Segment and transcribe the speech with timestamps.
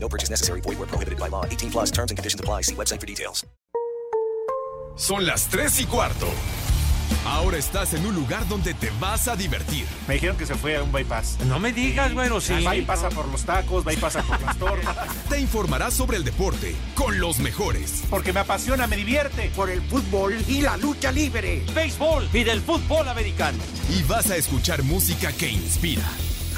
[0.00, 0.60] No purchase necessary.
[0.62, 1.44] Void where prohibited by law.
[1.44, 2.62] 18 plus terms and conditions apply.
[2.62, 3.44] See website for details.
[4.96, 6.26] Son las 3 y cuarto.
[7.24, 9.86] Ahora estás en un lugar donde te vas a divertir.
[10.06, 11.38] Me dijeron que se fue a un bypass.
[11.46, 12.62] No me digas, bueno, sí.
[12.64, 15.08] Va y pasa por los tacos, va y pasa por las tortas.
[15.28, 18.02] Te informarás sobre el deporte con los mejores.
[18.10, 19.50] Porque me apasiona, me divierte.
[19.54, 21.62] Por el fútbol y la lucha libre.
[21.74, 23.58] Béisbol y del fútbol americano.
[23.90, 26.08] Y vas a escuchar música que inspira.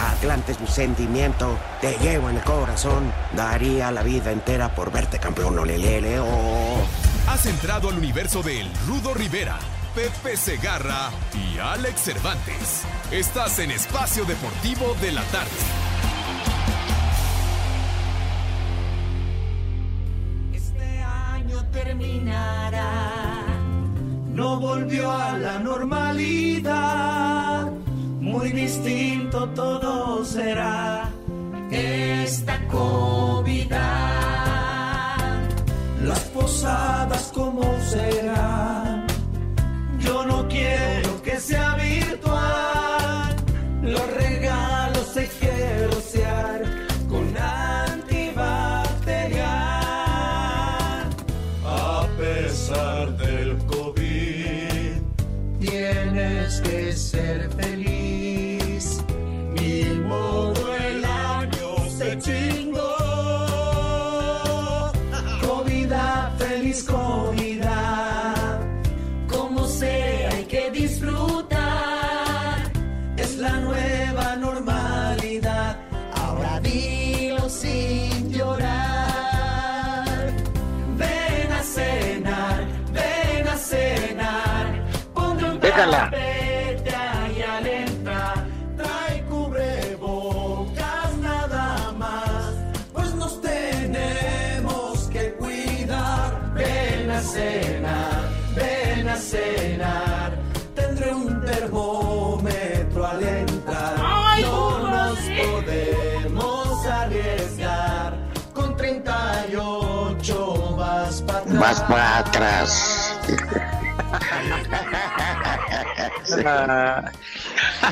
[0.00, 3.12] Atlante es mi sentimiento, te llevo en el corazón.
[3.36, 6.82] Daría la vida entera por verte campeón, olelele, oh.
[7.28, 9.58] Has entrado al universo de El Rudo Rivera,
[9.94, 12.82] Pepe Segarra y Alex Cervantes.
[13.10, 15.50] Estás en Espacio Deportivo de la Tarde.
[20.54, 23.44] Este año terminará.
[24.28, 27.20] No volvió a la normalidad.
[28.30, 31.10] Muy distinto todo será.
[31.70, 33.72] Esta COVID.
[36.02, 39.06] Las posadas como serán.
[39.98, 40.99] Yo no quiero
[111.90, 113.18] para atrás.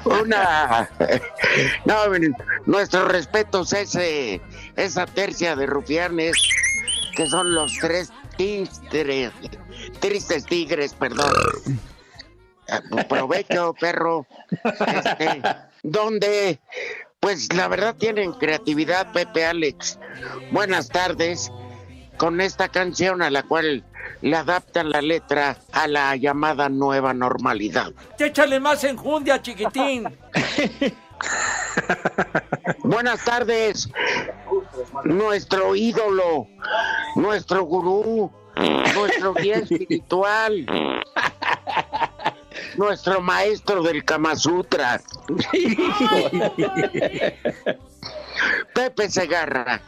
[0.05, 0.89] Una.
[1.85, 2.35] No, miren,
[2.67, 4.41] nuestros respetos a ese,
[4.77, 6.37] esa tercia de rufianes
[7.17, 9.33] que son los tres tigres,
[9.99, 11.33] tristes tigres, perdón.
[13.09, 14.27] Provecho, perro.
[14.63, 15.43] Este,
[15.83, 16.61] donde,
[17.19, 19.99] pues la verdad tienen creatividad, Pepe Alex.
[20.53, 21.51] Buenas tardes.
[22.19, 23.85] Con esta canción a la cual
[24.23, 27.93] le adaptan la letra a la llamada nueva normalidad.
[28.19, 30.05] Échale más enjundia, chiquitín.
[32.85, 33.89] Buenas tardes,
[35.05, 36.47] nuestro ídolo,
[37.17, 38.31] nuestro gurú,
[38.95, 40.65] nuestro guía espiritual,
[42.77, 45.01] nuestro maestro del Kama Sutra,
[48.75, 49.83] Pepe Segarra.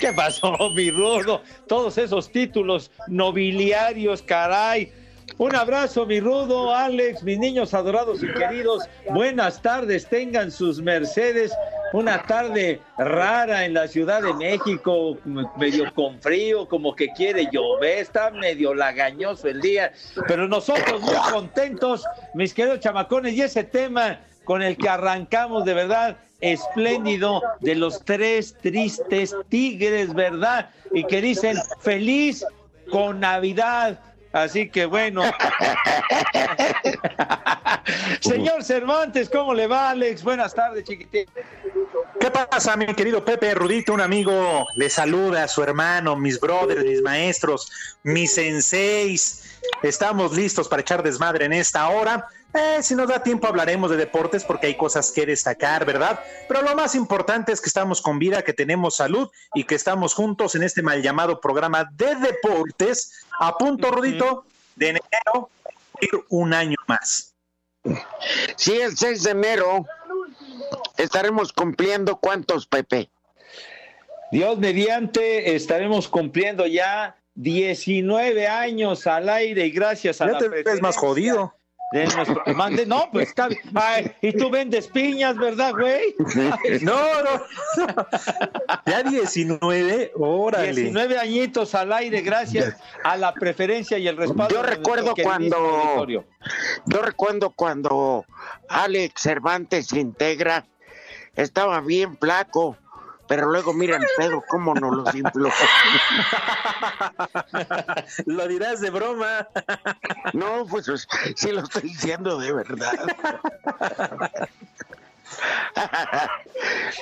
[0.00, 1.42] ¿Qué pasó, mi rudo?
[1.66, 4.92] Todos esos títulos nobiliarios, caray.
[5.38, 8.84] Un abrazo, mi rudo, Alex, mis niños adorados y queridos.
[9.10, 11.52] Buenas tardes, tengan sus mercedes.
[11.92, 15.18] Una tarde rara en la Ciudad de México,
[15.58, 19.92] medio con frío, como que quiere llover, está medio lagañoso el día,
[20.26, 25.74] pero nosotros muy contentos, mis queridos chamacones, y ese tema con el que arrancamos de
[25.74, 30.68] verdad espléndido de los tres tristes tigres, ¿verdad?
[30.92, 32.44] Y que dicen feliz
[32.90, 33.98] con Navidad.
[34.32, 35.22] Así que bueno.
[38.20, 40.22] Señor Cervantes, ¿cómo le va, Alex?
[40.22, 41.26] Buenas tardes, chiquitín.
[42.20, 43.92] ¿Qué pasa, mi querido Pepe Rudito?
[43.92, 47.70] Un amigo le saluda a su hermano, mis brothers, mis maestros,
[48.02, 49.60] mis senseis.
[49.82, 52.26] Estamos listos para echar desmadre en esta hora.
[52.54, 56.20] Eh, si nos da tiempo hablaremos de deportes porque hay cosas que destacar, ¿verdad?
[56.48, 60.12] Pero lo más importante es que estamos con vida, que tenemos salud y que estamos
[60.14, 64.44] juntos en este mal llamado programa de deportes a punto, Rudito,
[64.76, 65.50] de enero,
[66.00, 67.34] ir un año más.
[68.56, 69.86] Sí, el 6 de enero
[70.98, 73.10] estaremos cumpliendo cuántos, Pepe.
[74.30, 80.48] Dios mediante, estaremos cumpliendo ya 19 años al aire y gracias a Ya la te
[80.48, 81.54] ves más jodido.
[81.92, 83.60] De nuestro- mande- no, pues está bien.
[83.74, 86.14] Ay, y tú vendes piñas, ¿verdad, güey?
[86.82, 87.42] No, no.
[88.86, 90.72] Ya 19, órale.
[90.72, 94.54] 19 añitos al aire gracias a la preferencia y el respaldo.
[94.54, 96.24] Yo recuerdo cuando- auditorio.
[96.86, 98.24] Yo recuerdo cuando
[98.68, 100.66] Alex Cervantes integra,
[101.36, 102.76] estaba bien flaco,
[103.34, 105.48] pero luego mira el pedo cómo nos los infló.
[108.26, 109.48] Lo dirás de broma.
[110.34, 112.92] No, pues pues, sí lo estoy diciendo de verdad.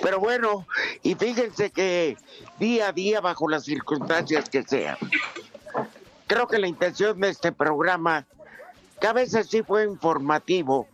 [0.03, 0.69] Pero bueno,
[1.03, 2.17] y fíjense que
[2.61, 4.99] día a día, bajo las circunstancias que sean,
[6.29, 8.25] creo que la intención de este programa,
[9.01, 10.87] que a veces sí fue informativo,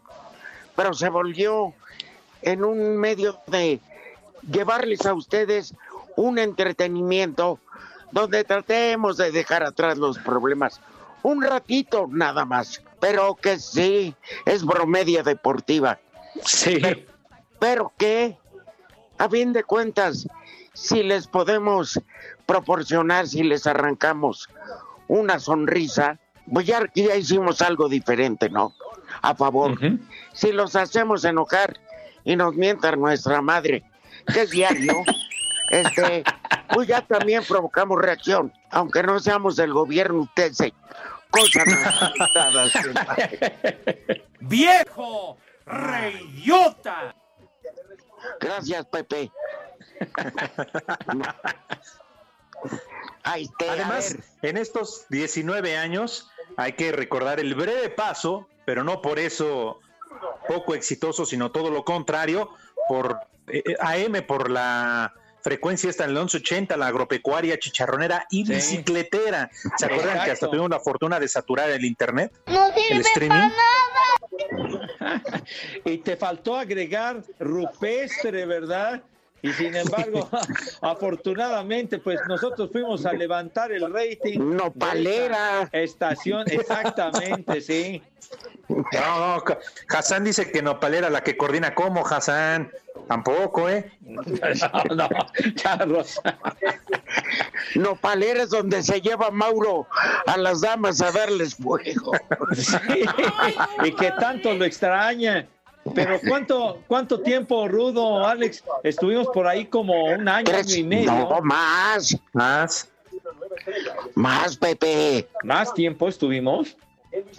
[0.74, 1.74] pero se volvió
[2.40, 3.80] en un medio de
[4.50, 5.74] llevarles a ustedes
[6.16, 7.58] un entretenimiento
[8.12, 10.80] donde tratemos de dejar atrás los problemas
[11.22, 14.14] un ratito nada más, pero que sí
[14.44, 15.98] es bromedia deportiva,
[16.44, 16.80] Sí.
[17.58, 18.38] pero que
[19.18, 20.28] a fin de cuentas,
[20.72, 22.00] si les podemos
[22.46, 24.48] proporcionar, si les arrancamos
[25.08, 26.20] una sonrisa,
[26.52, 28.72] pues ya, ya hicimos algo diferente, ¿no?
[29.22, 29.76] A favor.
[30.32, 31.80] Si los hacemos enojar
[32.24, 33.82] y nos mientan nuestra madre,
[34.34, 35.02] es diario,
[35.70, 36.24] este,
[36.72, 40.72] pues ya también provocamos reacción, aunque no seamos del gobierno, usted se
[41.30, 41.64] cosas.
[44.40, 45.38] ¡Viejo!
[45.66, 47.14] ¡Reyota!
[48.40, 49.30] Gracias, Pepe.
[53.22, 53.72] Ahí está.
[53.72, 59.80] Además, en estos 19 años hay que recordar el breve paso, pero no por eso
[60.48, 62.50] poco exitoso, sino todo lo contrario,
[62.88, 63.18] por
[63.80, 65.12] AM, por la
[65.42, 68.52] frecuencia esta en el 1180, la agropecuaria, chicharronera y Sí.
[68.54, 69.48] bicicletera.
[69.76, 72.32] ¿Se acuerdan que hasta tuvimos la fortuna de saturar el internet?
[72.46, 73.50] No El sirve streaming.
[75.84, 79.02] Y te faltó agregar rupestre, ¿verdad?
[79.42, 80.28] Y sin embargo,
[80.80, 84.38] afortunadamente, pues nosotros fuimos a levantar el rating.
[84.56, 85.68] Nopalera.
[85.72, 88.02] de esta Estación, exactamente, sí.
[88.68, 89.44] No, no,
[89.90, 92.70] Hassan dice que Nopalera la que coordina como Hassan.
[93.08, 93.92] Tampoco, ¿eh?
[94.00, 94.22] No,
[94.94, 95.08] no,
[95.62, 96.20] Carlos.
[97.76, 99.86] Nopalera es donde se lleva Mauro
[100.26, 102.12] a las damas a darles fuego.
[102.54, 103.04] Sí,
[103.84, 105.46] y que tanto lo extraña.
[105.94, 108.64] Pero ¿cuánto, cuánto tiempo, Rudo, Alex?
[108.82, 111.12] Estuvimos por ahí como un año, y medio.
[111.12, 112.88] no, más, Más.
[114.14, 115.28] más, Pepe.
[115.42, 116.76] Más tiempo estuvimos.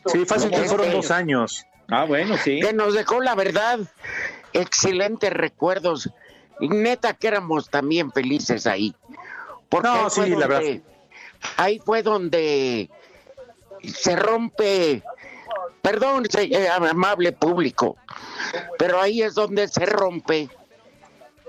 [0.08, 1.66] Sí, fácil que fueron dos años.
[1.90, 2.60] Ah, bueno, sí.
[2.60, 3.80] Que nos dejó, la verdad,
[4.54, 6.10] excelentes recuerdos.
[6.60, 8.96] Y neta que éramos también felices ahí.
[9.70, 10.82] Porque No, sí, la verdad.
[11.58, 12.90] Ahí fue donde
[13.84, 15.04] se rompe,
[15.92, 17.96] perdón, se- eh, amable público,
[18.78, 20.50] pero ahí es donde se rompe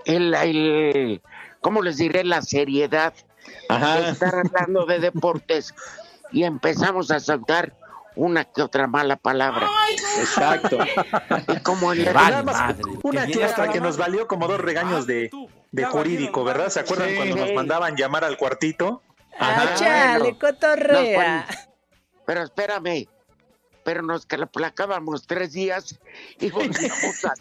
[0.05, 1.23] el, el
[1.61, 2.23] ¿cómo les diré?
[2.23, 4.11] La seriedad de Ajá.
[4.11, 5.75] estar hablando de deportes
[6.31, 7.73] y empezamos a soltar
[8.15, 9.69] una que otra mala palabra.
[10.19, 10.79] Exacto.
[11.49, 15.07] Y como en la- Nada más una que otra que nos valió como dos regaños
[15.07, 15.31] de,
[15.73, 16.69] de jurídico, ¿verdad?
[16.71, 17.17] ¿Se acuerdan Sí.
[17.17, 19.03] cuando nos mandaban llamar al cuartito?
[19.39, 20.39] Ajá, Ah, chale, bueno.
[20.39, 21.47] cotorrea.
[21.49, 21.57] No,
[22.27, 23.07] pero espérame,
[23.89, 25.99] pero nos placábamos tres días
[26.39, 27.33] y volvíamos a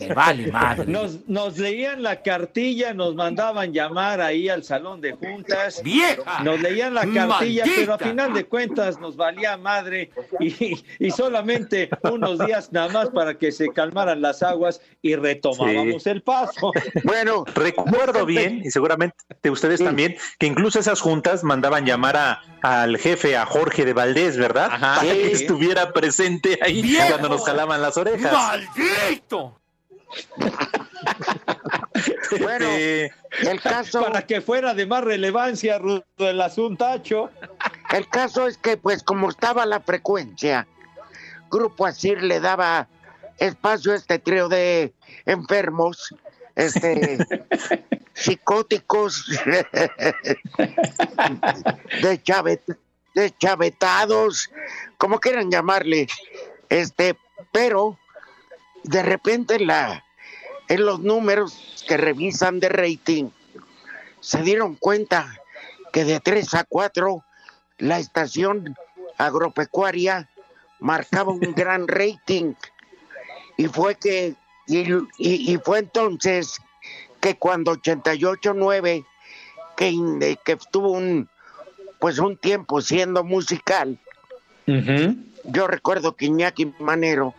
[0.00, 0.84] Me vale madre.
[0.90, 5.80] Nos, nos leían la cartilla, nos mandaban llamar ahí al salón de juntas.
[5.84, 6.42] ¡Vieja!
[6.42, 7.26] Nos leían la cartilla,
[7.64, 7.64] ¡Maldita!
[7.76, 10.10] pero a final de cuentas nos valía madre
[10.40, 16.04] y, y solamente unos días nada más para que se calmaran las aguas y retomábamos
[16.08, 16.72] el paso.
[17.04, 19.14] Bueno, Recuerdo bien, y seguramente
[19.48, 19.84] ustedes Sí.
[19.84, 24.68] también, que incluso esas juntas mandaban llamar a, al jefe, a Jorge de Valdés, ¿verdad?
[24.72, 25.30] Ajá, Para que.
[25.60, 27.08] Estuviera presente ahí ¡Viejo!
[27.10, 28.32] cuando nos jalaban las orejas.
[28.32, 29.60] ¡Maldito!
[32.40, 33.10] bueno, Eh,
[33.42, 37.30] el caso, Para que fuera de más relevancia Rudo, el asuntacho.
[37.90, 40.66] el caso es que pues como estaba la frecuencia,
[41.50, 42.88] Grupo Asir le daba
[43.38, 44.94] espacio a este trío de
[45.26, 46.14] enfermos,
[46.56, 47.18] este
[48.14, 49.26] psicóticos,
[52.02, 52.62] de, chavet,
[53.14, 54.50] de chavetados,
[54.98, 56.08] como quieran llamarle,
[56.68, 57.16] este,
[57.52, 57.98] pero
[58.84, 60.04] de repente en la
[60.68, 63.30] en los números que revisan de rating
[64.20, 65.40] se dieron cuenta
[65.92, 67.24] que de 3 a 4
[67.78, 68.76] la estación
[69.18, 70.30] agropecuaria
[70.78, 72.54] marcaba un gran rating.
[73.56, 74.34] Y fue que
[74.66, 74.78] y,
[75.18, 76.60] y- y fue entonces
[77.20, 79.04] que cuando 88-9
[79.76, 81.28] que, in- eh, que tuvo un
[82.00, 83.98] pues un tiempo siendo musical,
[85.44, 87.34] yo recuerdo que Iñaki Manero,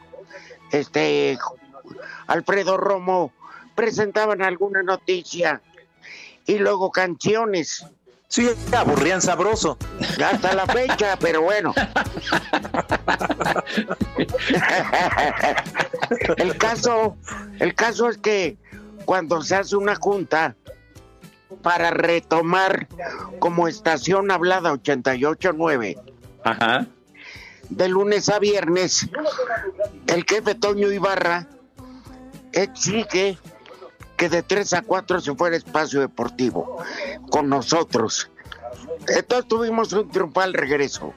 [0.71, 1.37] este,
[2.27, 3.31] Alfredo Romo,
[3.75, 5.61] presentaban alguna noticia
[6.45, 7.85] y luego canciones.
[8.27, 9.77] Sí, aburrían sabroso.
[10.23, 11.73] Hasta la fecha, pero bueno.
[16.37, 17.17] el caso,
[17.59, 18.57] el caso es que
[19.05, 20.55] cuando se hace una junta
[21.61, 22.87] para retomar
[23.39, 26.01] como estación hablada 88.9,
[26.43, 26.87] Ajá.
[27.69, 29.09] de lunes a viernes,
[30.07, 31.47] el jefe Toño Ibarra
[32.53, 33.37] exige
[34.17, 36.83] que de 3 a 4 se fuera espacio deportivo
[37.29, 38.29] con nosotros.
[39.07, 41.13] Entonces tuvimos un triunfal regreso.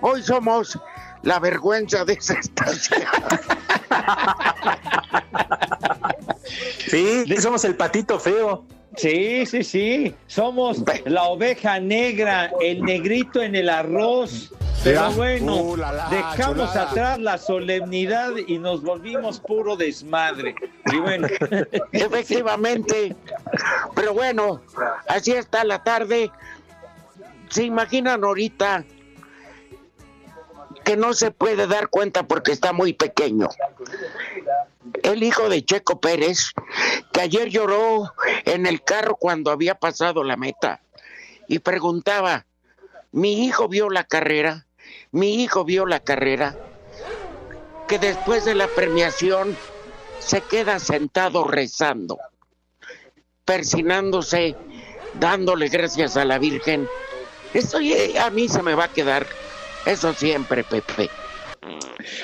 [0.00, 0.78] Hoy somos
[1.22, 3.02] la vergüenza de esa estación.
[6.90, 8.64] Sí, somos el patito feo.
[9.00, 10.14] Sí, sí, sí.
[10.26, 14.52] Somos la oveja negra, el negrito en el arroz.
[14.82, 16.90] Pero bueno, Uh, la, la, dejamos chulada.
[16.90, 20.54] atrás la solemnidad y nos volvimos puro desmadre.
[20.90, 21.28] Y bueno,
[21.92, 23.14] Efectivamente.
[23.94, 24.62] Pero bueno,
[25.08, 26.30] así está la tarde.
[27.50, 28.84] ¿Se imaginan ahorita
[30.84, 33.48] que no se puede dar cuenta porque está muy pequeño?
[35.02, 36.52] El hijo de Checo Pérez,
[37.12, 40.80] que ayer lloró en el carro cuando había pasado la meta
[41.48, 42.46] y preguntaba,
[43.12, 44.66] mi hijo vio la carrera,
[45.10, 46.56] mi hijo vio la carrera,
[47.88, 49.56] que después de la premiación
[50.20, 52.18] se queda sentado rezando,
[53.44, 54.56] persinándose,
[55.18, 56.88] dándole gracias a la Virgen.
[57.52, 59.26] Esto eh, a mí se me va a quedar,
[59.84, 61.10] eso siempre, Pepe.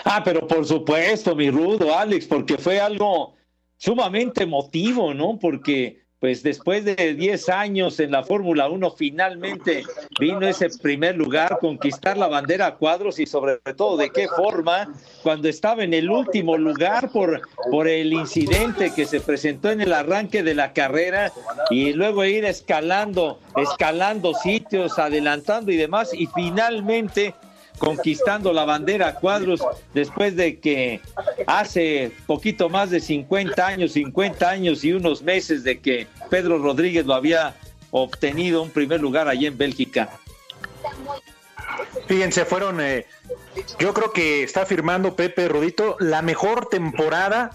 [0.05, 3.35] Ah, pero por supuesto, mi rudo, Alex, porque fue algo
[3.77, 5.39] sumamente emotivo, ¿no?
[5.39, 9.85] Porque pues después de 10 años en la Fórmula 1 finalmente
[10.19, 14.95] vino ese primer lugar, conquistar la bandera a cuadros y sobre todo de qué forma
[15.23, 19.93] cuando estaba en el último lugar por, por el incidente que se presentó en el
[19.93, 21.33] arranque de la carrera
[21.69, 27.35] y luego ir escalando, escalando sitios, adelantando y demás y finalmente
[27.79, 29.61] conquistando la bandera cuadros
[29.95, 31.01] después de que
[31.47, 37.07] hace poquito más de 50 años, 50 años y unos meses de que Pedro Rodríguez
[37.07, 37.55] lo había
[37.91, 40.11] obtenido un primer lugar allí en Bélgica.
[42.07, 43.07] Fíjense, fueron, eh,
[43.79, 47.51] yo creo que está firmando Pepe Rudito la mejor temporada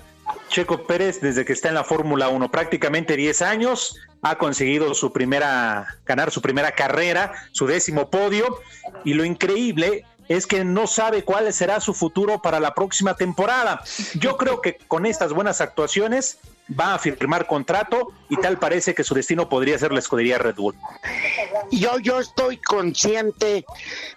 [0.50, 5.12] Checo Pérez desde que está en la Fórmula 1, prácticamente 10 años, ha conseguido su
[5.12, 8.60] primera, ganar su primera carrera, su décimo podio,
[9.04, 10.06] y lo increíble
[10.38, 13.84] es que no sabe cuál será su futuro para la próxima temporada.
[14.16, 16.38] Yo creo que con estas buenas actuaciones
[16.80, 20.56] va a firmar contrato y tal parece que su destino podría ser la escudería Red
[20.56, 20.76] Bull.
[21.70, 23.66] Yo, yo estoy consciente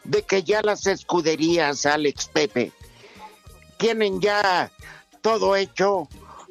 [0.05, 2.71] de que ya las escuderías, Alex Pepe,
[3.77, 4.71] tienen ya
[5.21, 6.09] todo hecho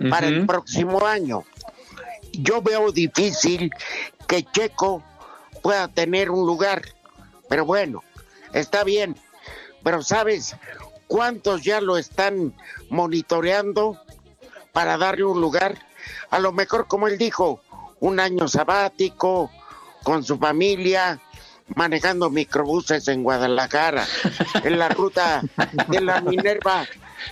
[0.09, 1.45] para el próximo año.
[2.33, 3.71] Yo veo difícil
[4.27, 5.01] que Checo
[5.61, 6.81] pueda tener un lugar,
[7.47, 8.03] pero bueno,
[8.51, 9.15] está bien.
[9.83, 10.55] Pero ¿sabes
[11.07, 12.53] cuántos ya lo están
[12.89, 13.99] monitoreando
[14.71, 15.77] para darle un lugar?
[16.29, 17.61] A lo mejor, como él dijo,
[17.99, 19.49] un año sabático
[20.03, 21.19] con su familia,
[21.75, 24.05] manejando microbuses en Guadalajara,
[24.63, 25.41] en la ruta
[25.87, 26.85] de la Minerva,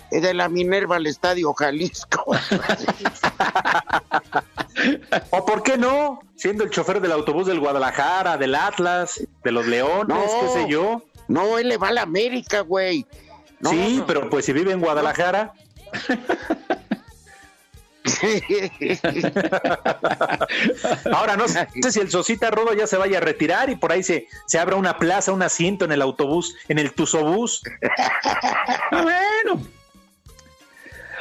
[0.10, 2.24] de la Minerva al Estadio Jalisco.
[5.32, 6.22] ¿O por qué no?
[6.36, 10.40] Siendo el chofer del autobús del Guadalajara, del Atlas, de los Leones, No.
[10.42, 11.04] qué sé yo.
[11.32, 13.06] No, él le va a la América, güey.
[13.60, 14.06] No, sí, no.
[14.06, 15.54] pero pues si vive en Guadalajara.
[21.14, 24.02] Ahora no sé si el Sosita Rodo ya se vaya a retirar y por ahí
[24.04, 27.62] se, se abra una plaza, un asiento en el autobús, en el Tuzobús.
[28.92, 29.62] Bueno.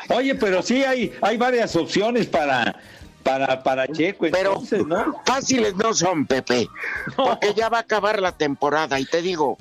[0.08, 2.80] Oye, pero sí hay, hay varias opciones para,
[3.22, 5.22] para, para Checo, Pero entonces, ¿no?
[5.24, 6.68] fáciles no son, Pepe,
[7.16, 9.56] porque ya va a acabar la temporada y te digo,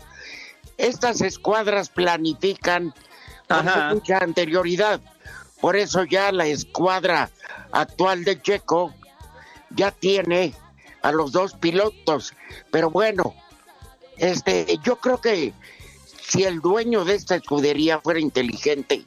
[0.79, 2.93] estas escuadras planifican
[3.47, 4.99] con mucha anterioridad.
[5.61, 7.29] Por eso ya la escuadra
[7.71, 8.93] actual de Checo
[9.71, 10.53] ya tiene
[11.01, 12.33] a los dos pilotos.
[12.71, 13.35] Pero bueno,
[14.17, 15.53] este, yo creo que
[16.21, 19.03] si el dueño de esta escudería fuera inteligente,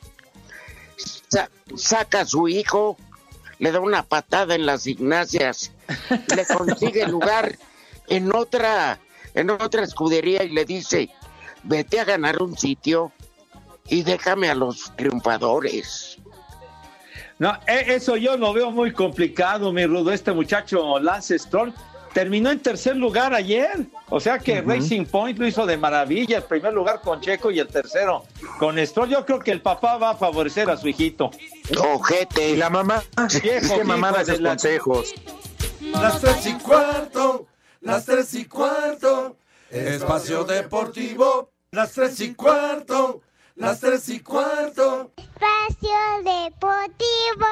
[1.29, 2.97] sa- saca a su hijo,
[3.59, 5.71] le da una patada en las gimnasias,
[6.35, 7.57] le consigue lugar
[8.09, 8.99] en otra,
[9.35, 11.09] en otra escudería y le dice,
[11.64, 13.12] vete a ganar un sitio
[13.88, 16.19] y déjame a los triunfadores.
[17.38, 20.12] No, e- eso yo lo veo muy complicado, mi rudo.
[20.12, 21.73] Este muchacho Lance Stroll
[22.12, 23.87] terminó en tercer lugar ayer.
[24.11, 26.37] O sea que Racing Point lo hizo de maravilla.
[26.38, 28.25] El primer lugar con Checo y el tercero
[28.59, 29.09] con Stroll.
[29.09, 31.31] Yo creo que el papá va a favorecer a su hijito.
[31.81, 32.50] Ojete.
[32.50, 33.02] Y la mamá,
[33.42, 33.83] Viejo, qué
[34.21, 35.12] esos la- consejos.
[35.81, 37.47] Las tres y cuarto,
[37.81, 39.37] las tres y cuarto,
[39.69, 43.23] espacio deportivo, las tres y cuarto,
[43.57, 45.11] las tres y cuarto.
[45.17, 45.88] Espacio
[46.19, 47.47] Deportivo.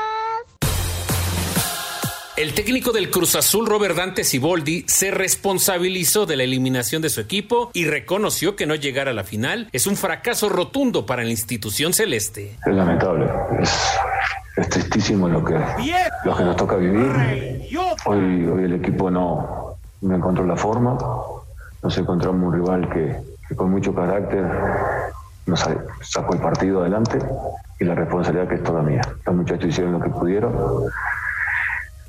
[2.36, 7.22] El técnico del Cruz Azul, Robert Dante Siboldi, se responsabilizó de la eliminación de su
[7.22, 11.30] equipo y reconoció que no llegar a la final es un fracaso rotundo para la
[11.30, 12.58] institución celeste.
[12.66, 13.26] Es lamentable,
[13.58, 13.72] es,
[14.58, 15.54] es tristísimo lo que,
[16.24, 17.10] lo que nos toca vivir.
[18.04, 20.98] Hoy, hoy el equipo no, no encontró la forma,
[21.82, 24.46] nos encontramos un rival que, con mucho carácter
[26.02, 27.18] sacó el partido adelante
[27.78, 29.00] y la responsabilidad que es toda mía.
[29.24, 30.54] Los muchachos hicieron lo que pudieron,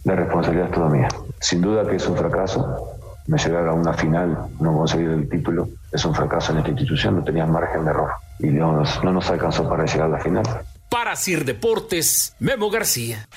[0.03, 1.07] la responsabilidad es toda mía.
[1.39, 2.97] Sin duda que es un fracaso.
[3.27, 7.17] No llegar a una final, no conseguir el título, es un fracaso en esta institución,
[7.17, 10.19] no tenías margen de error y no nos, no nos alcanzó para llegar a la
[10.19, 10.43] final.
[10.89, 13.27] Para Sir Deportes, Memo García.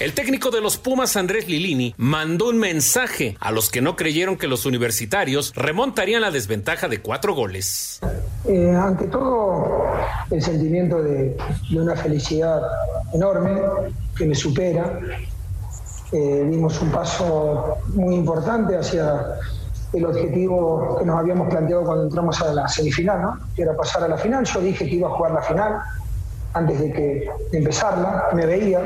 [0.00, 4.36] El técnico de los Pumas, Andrés Lilini, mandó un mensaje a los que no creyeron
[4.36, 7.98] que los universitarios remontarían la desventaja de cuatro goles.
[8.44, 9.86] Eh, ante todo,
[10.30, 11.36] el sentimiento de,
[11.70, 12.62] de una felicidad
[13.12, 13.60] enorme
[14.16, 15.00] que me supera.
[16.12, 19.20] Eh, dimos un paso muy importante hacia
[19.92, 23.38] el objetivo que nos habíamos planteado cuando entramos a la semifinal, ¿no?
[23.56, 24.44] que era pasar a la final.
[24.44, 25.80] Yo dije que iba a jugar la final
[26.54, 28.80] antes de, que, empezarla, me veía.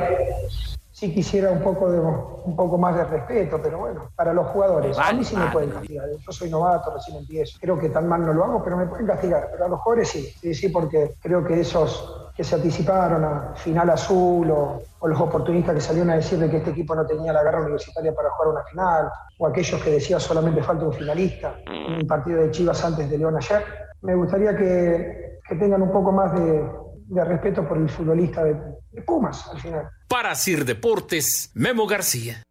[1.03, 4.97] Sí quisiera un poco, de, un poco más de respeto, pero bueno, para los jugadores.
[4.97, 6.07] A mí sí me pueden castigar.
[6.17, 7.59] Yo soy novato, recién empiezo.
[7.61, 9.49] Creo que tan mal no lo hago, pero me pueden castigar.
[9.51, 13.53] Pero a los jugadores sí, sí, sí, porque creo que esos que se anticiparon a
[13.57, 17.05] final azul o, o los oportunistas que salieron a decir de que este equipo no
[17.05, 20.93] tenía la garra universitaria para jugar una final, o aquellos que decían solamente falta un
[20.93, 23.65] finalista en un partido de Chivas antes de León ayer,
[24.03, 26.65] me gustaría que, que tengan un poco más de,
[27.13, 28.55] de respeto por el futbolista de,
[28.91, 29.91] de Pumas al final.
[30.09, 32.43] Para Sir Deportes, Memo García.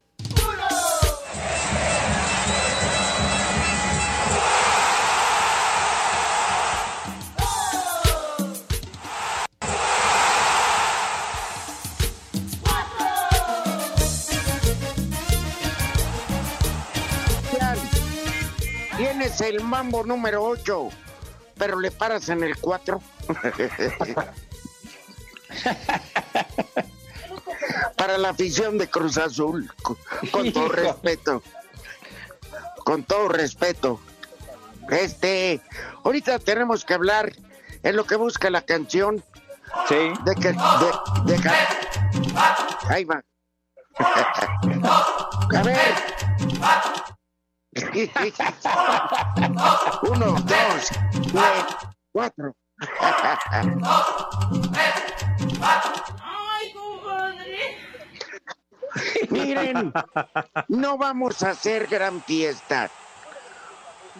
[18.96, 20.90] Tienes el mambo número 8,
[21.58, 23.02] pero le paras en el 4.
[27.98, 29.98] Para la afición de Cruz Azul, con,
[30.32, 31.44] con todo respeto.
[32.84, 34.00] Con todo respeto.
[34.90, 35.62] Este,
[36.04, 37.32] ahorita tenemos que hablar
[37.84, 39.24] en lo que busca la canción.
[39.88, 40.12] Sí.
[40.26, 40.58] De que, de,
[41.26, 41.40] de
[42.90, 43.24] Ahí va.
[45.58, 45.78] A ver.
[50.04, 50.90] Uno, dos,
[51.32, 51.66] tres,
[52.12, 52.54] cuatro.
[59.30, 59.94] Miren,
[60.68, 62.90] no vamos a hacer gran fiesta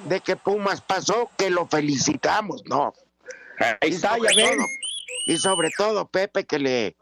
[0.06, 2.94] de que Pumas pasó, que lo felicitamos, no.
[3.60, 4.58] Ahí Y está, ya sobre ven.
[4.58, 4.68] todo-
[5.26, 6.96] Y sobre todo, Pepe, que le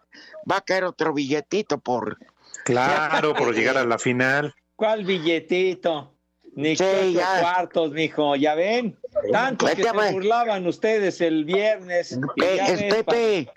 [0.49, 2.17] va a caer otro billetito por...
[2.65, 4.53] Claro, por llegar a la final.
[4.75, 6.13] ¿Cuál billetito?
[6.59, 7.39] Ni Sí, cuatro ya.
[7.39, 8.99] cuartos, mijo, ya ven.
[9.31, 10.11] Tanto que se güey.
[10.11, 12.11] burlaban ustedes el viernes.
[12.35, 13.51] Eh, ya es ven, Pepe,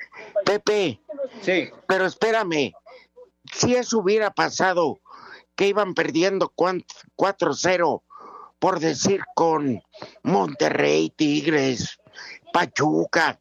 [0.45, 1.01] Pepe,
[1.41, 2.73] Sí, pero espérame,
[3.53, 5.01] si eso hubiera pasado,
[5.57, 6.85] que iban perdiendo cuan-
[7.17, 8.05] 4-0,
[8.61, 9.83] por decir con
[10.23, 11.99] Monterrey, Tigres,
[12.53, 13.41] Pachuca,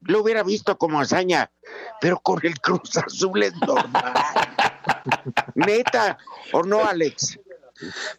[0.00, 1.52] lo hubiera visto como hazaña,
[2.00, 4.12] pero con el Cruz Azul es normal.
[5.54, 6.18] Neta,
[6.52, 7.38] ¿o no, Alex?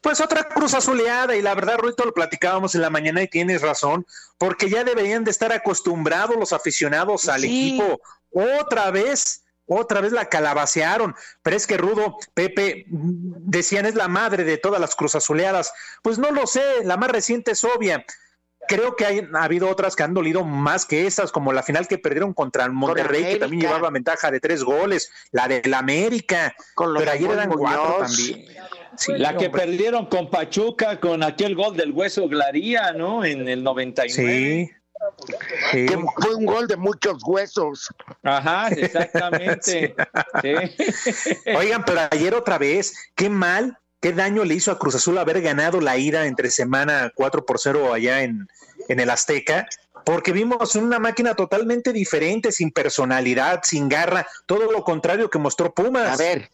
[0.02, 3.62] Pues otra cruz azuleada y la verdad, Ruito, lo platicábamos en la mañana y tienes
[3.62, 4.06] razón,
[4.38, 7.48] porque ya deberían de estar acostumbrados los aficionados al Sí.
[7.78, 8.02] equipo.
[8.32, 14.44] Otra vez, otra vez la calabacearon, pero es que Rudo, Pepe, decían es la madre
[14.44, 15.72] de todas las cruz azuleadas.
[16.04, 18.06] Pues no lo sé, la más reciente es obvia.
[18.68, 21.88] Creo que hay, ha habido otras que han dolido más que estas, como la final
[21.88, 26.56] que perdieron contra el Monterrey, que también llevaba ventaja de tres goles, la del América,
[26.74, 28.46] Con lo pero ayer eran cuatro también.
[28.98, 29.66] Sí, la que hombre.
[29.66, 33.26] perdieron con Pachuca con aquel gol del hueso Glaría, ¿no?
[33.26, 34.70] En el 99.
[34.70, 34.72] Sí.
[35.72, 35.86] Sí.
[35.86, 37.90] Que fue un gol de muchos huesos.
[38.24, 39.96] Ajá, exactamente.
[40.42, 40.54] Sí.
[41.56, 45.42] Oigan, pero ayer otra vez, qué mal, qué daño le hizo a Cruz Azul haber
[45.42, 48.48] ganado la ida entre semana 4 por 0 allá en,
[48.88, 49.68] en el Azteca.
[50.06, 55.74] porque vimos una máquina totalmente diferente, sin personalidad, sin garra, todo lo contrario que mostró
[55.74, 56.14] Pumas.
[56.20, 56.52] A ver,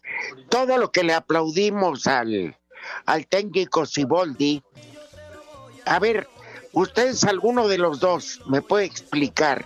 [0.49, 2.55] todo lo que le aplaudimos al,
[3.05, 4.63] al técnico Siboldi,
[5.85, 6.29] a ver,
[6.71, 9.65] ustedes, alguno de los dos, me puede explicar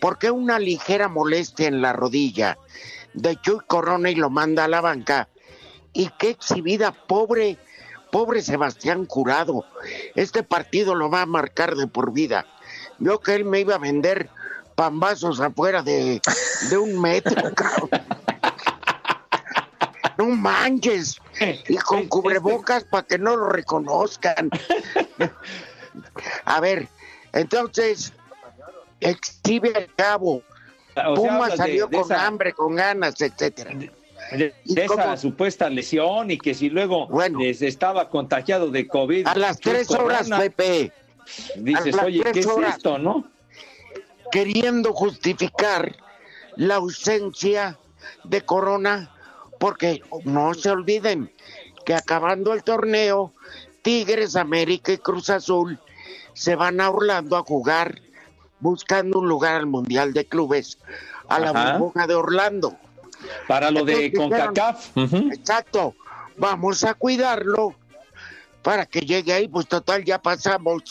[0.00, 2.56] por qué una ligera molestia en la rodilla
[3.12, 5.28] de Chuy Corona y lo manda a la banca.
[5.92, 7.58] Y qué exhibida, pobre,
[8.10, 9.64] pobre Sebastián Curado.
[10.14, 12.46] Este partido lo va a marcar de por vida.
[12.98, 14.28] Yo que él me iba a vender
[14.74, 16.20] pambazos afuera de,
[16.70, 17.90] de un metro, cabrón.
[20.18, 21.18] No manches.
[21.68, 24.50] Y con cubrebocas para que no lo reconozcan.
[26.44, 26.88] A ver,
[27.32, 28.12] entonces,
[29.00, 30.42] exhibe el cabo.
[30.90, 33.70] O sea, Puma de- salió de con esa- hambre, con ganas, etcétera.
[34.32, 39.26] De, de esa supuesta lesión y que si luego les estaba contagiado de COVID.
[39.26, 40.92] A las Chuy tres horas, Corona, Pepe.
[41.56, 43.24] Dices, oye, ¿qué es esto, no?
[44.32, 45.94] Queriendo justificar
[46.56, 47.78] la ausencia
[48.24, 49.10] de Corona,
[49.58, 51.32] porque no se olviden
[51.84, 53.32] que acabando el torneo,
[53.82, 55.78] Tigres, América y Cruz Azul
[56.34, 58.00] se van a Orlando a jugar
[58.60, 60.78] buscando un lugar al Mundial de Clubes,
[61.28, 62.76] a la burbuja de Orlando.
[63.46, 64.96] Para lo de CONCACAF.
[65.32, 65.94] Exacto.
[66.36, 67.74] Vamos a cuidarlo
[68.62, 69.48] para que llegue ahí.
[69.48, 70.82] Pues total, ya pasamos.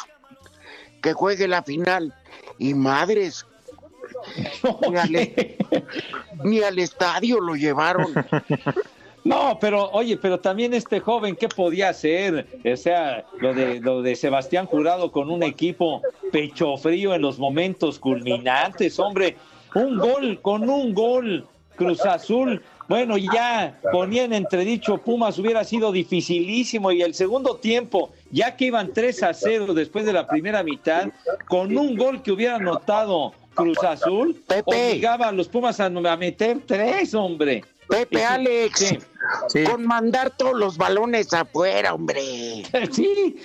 [1.02, 2.14] Que juegue la final.
[2.58, 3.46] Y madres.
[4.90, 5.34] Ni al,
[6.44, 8.14] ni al estadio lo llevaron.
[9.24, 12.48] No, pero oye, pero también este joven, ¿qué podía hacer?
[12.66, 17.38] O sea, lo de, lo de Sebastián Jurado con un equipo pecho frío en los
[17.38, 19.38] momentos culminantes, hombre.
[19.76, 21.48] Un gol, con un gol,
[21.80, 22.62] Cruz Azul.
[22.88, 26.92] Bueno, y ya ponía en entredicho Pumas, hubiera sido dificilísimo.
[26.92, 31.08] Y el segundo tiempo, ya que iban 3 a 0 después de la primera mitad,
[31.48, 36.60] con un gol que hubiera anotado Cruz Azul, obligaba a los Pumas a, a meter
[36.66, 37.64] tres, hombre.
[37.88, 38.96] Pepe sí, Alex,
[39.48, 39.64] sí.
[39.64, 42.22] con mandar todos los balones afuera, hombre.
[42.92, 43.38] Sí,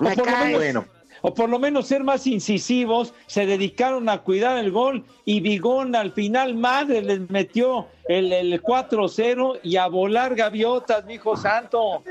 [0.00, 0.58] Me por, lo cae.
[0.58, 0.84] menos,
[1.22, 5.96] o por lo menos ser más incisivos, se dedicaron a cuidar el gol y Vigón
[5.96, 12.02] al final, madre, les metió el, el 4-0 y a volar gaviotas, mi hijo santo.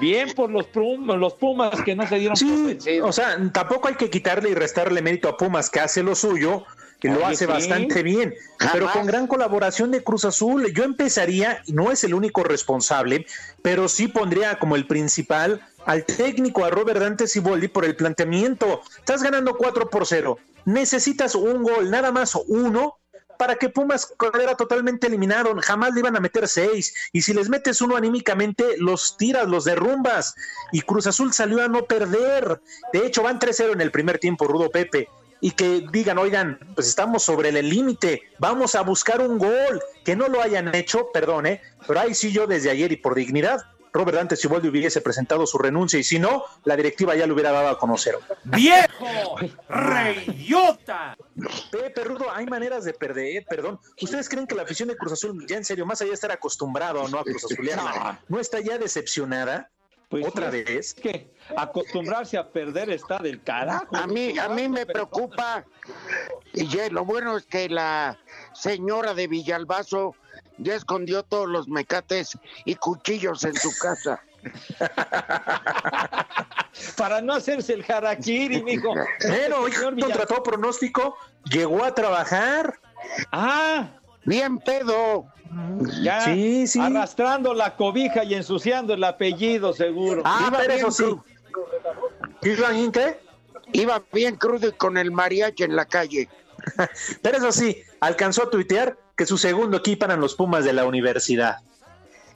[0.00, 3.94] Bien por los, Pum- los Pumas que no se dieron Sí, o sea, tampoco hay
[3.94, 6.64] que quitarle y restarle mérito a Pumas, que hace lo suyo,
[7.00, 7.46] que lo hace sí.
[7.46, 8.34] bastante bien,
[8.72, 10.72] pero con gran colaboración de Cruz Azul.
[10.72, 13.26] Yo empezaría, y no es el único responsable,
[13.62, 18.82] pero sí pondría como el principal al técnico, a Robert Dante Siboldi, por el planteamiento.
[18.98, 22.98] Estás ganando 4 por 0, necesitas un gol, nada más uno,
[23.38, 25.54] para que Pumas quedara totalmente eliminado.
[25.60, 26.94] Jamás le iban a meter seis.
[27.12, 30.34] Y si les metes uno anímicamente, los tiras, los derrumbas.
[30.72, 32.60] Y Cruz Azul salió a no perder.
[32.92, 35.08] De hecho, van 3-0 en el primer tiempo, Rudo Pepe.
[35.40, 39.80] Y que digan, oigan, pues estamos sobre el límite, vamos a buscar un gol.
[40.04, 41.60] Que no lo hayan hecho, perdón, ¿eh?
[41.86, 43.60] pero ahí sí yo desde ayer y por dignidad,
[43.96, 47.50] Robert Dante Siboldi hubiese presentado su renuncia y si no, la directiva ya lo hubiera
[47.50, 48.18] dado a conocer.
[48.44, 49.36] ¡Viejo!
[49.70, 51.16] ¡Reyota!
[51.70, 53.80] Pepe Rudo, hay maneras de perder, perdón.
[54.02, 56.30] ¿Ustedes creen que la afición de Cruz Azul, ya en serio, más allá de estar
[56.30, 59.70] acostumbrado o no a Cruz Azuliana, no está ya decepcionada?
[60.10, 60.94] ¿Otra sí, vez?
[60.94, 63.96] que acostumbrarse a perder está del carajo.
[63.96, 65.64] A mí, a mí me preocupa.
[66.52, 68.16] Y ya, lo bueno es que la
[68.52, 70.14] señora de Villalbazo
[70.58, 74.22] ya escondió todos los mecates y cuchillos en su casa.
[76.96, 78.94] Para no hacerse el harakiri, mijo.
[79.18, 81.16] Pero hoy contra todo pronóstico,
[81.50, 82.78] llegó a trabajar.
[83.32, 83.90] Ah,
[84.24, 85.26] bien pedo.
[86.02, 86.80] Ya, Sí, sí.
[86.80, 90.22] arrastrando la cobija y ensuciando el apellido, seguro.
[90.24, 90.90] Ah, Iba pero bien eso
[92.42, 92.50] sí.
[92.50, 93.20] ¿Iba bien qué?
[93.72, 96.28] Iba bien crudo y con el mariachi en la calle.
[97.22, 100.84] Pero eso sí, alcanzó a tuitear que su segundo equipo eran los Pumas de la
[100.84, 101.58] universidad.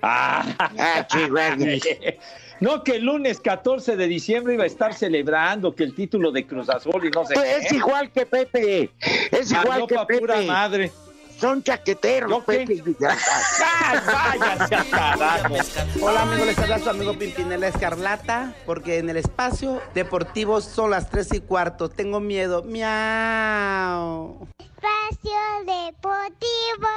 [0.02, 0.44] Ah,
[0.78, 1.06] Ah.
[2.60, 6.46] No, que el lunes 14 de diciembre iba a estar celebrando que el título de
[6.46, 7.66] Cruz Azul y no sé Pues qué.
[7.66, 8.90] es igual que Pepe.
[9.30, 10.46] Es igual que pa' pura Pepe.
[10.46, 10.92] madre.
[11.40, 12.58] Son chaqueteros, ¿Yo qué?
[12.58, 13.64] Pepe y Villalbazo.
[13.82, 15.54] ¡Ay, váyase a carajo!
[16.02, 21.08] Hola amigos, les habla su amigo Pimpinela Escarlata, porque en el espacio deportivo son las
[21.08, 21.88] 3 y cuarto.
[21.88, 22.62] Tengo miedo.
[22.62, 24.46] Miau.
[24.58, 25.32] Espacio
[25.64, 26.88] Deportivo.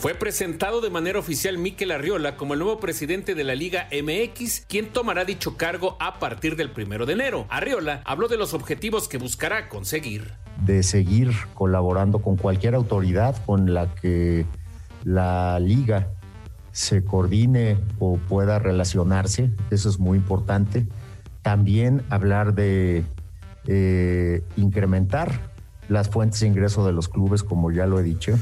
[0.00, 4.64] Fue presentado de manera oficial Miquel Arriola como el nuevo presidente de la Liga MX,
[4.66, 7.44] quien tomará dicho cargo a partir del primero de enero.
[7.50, 10.32] Arriola habló de los objetivos que buscará conseguir.
[10.64, 14.46] de seguir colaborando con cualquier autoridad con la que
[15.04, 16.08] la liga
[16.72, 20.86] se coordine o pueda relacionarse, eso es muy importante.
[21.42, 23.04] También hablar de
[23.66, 25.52] eh, incrementar
[25.90, 28.38] las fuentes de ingreso de los clubes, como ya lo he dicho,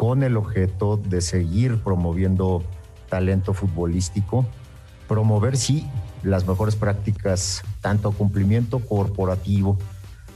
[0.00, 2.64] con el objeto de seguir promoviendo
[3.10, 4.46] talento futbolístico,
[5.06, 5.86] promover, sí,
[6.22, 9.76] las mejores prácticas, tanto cumplimiento corporativo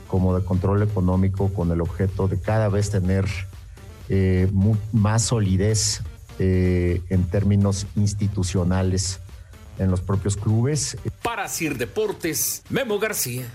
[0.07, 3.25] como de control económico, con el objeto de cada vez tener
[4.09, 4.47] eh,
[4.93, 6.03] más solidez
[6.37, 9.19] eh, en términos institucionales
[9.79, 10.95] en los propios clubes.
[11.23, 13.45] Para Sir Deportes, Memo García.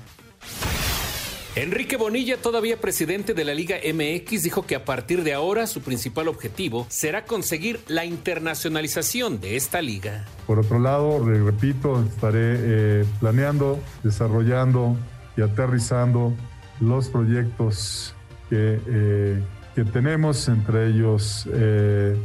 [1.57, 5.81] Enrique Bonilla, todavía presidente de la Liga MX, dijo que a partir de ahora su
[5.81, 10.27] principal objetivo será conseguir la internacionalización de esta liga.
[10.47, 14.97] Por otro lado, repito, estaré eh, planeando, desarrollando
[15.37, 16.33] y aterrizando
[16.79, 18.15] los proyectos
[18.49, 19.43] que, eh,
[19.75, 22.17] que tenemos, entre ellos eh,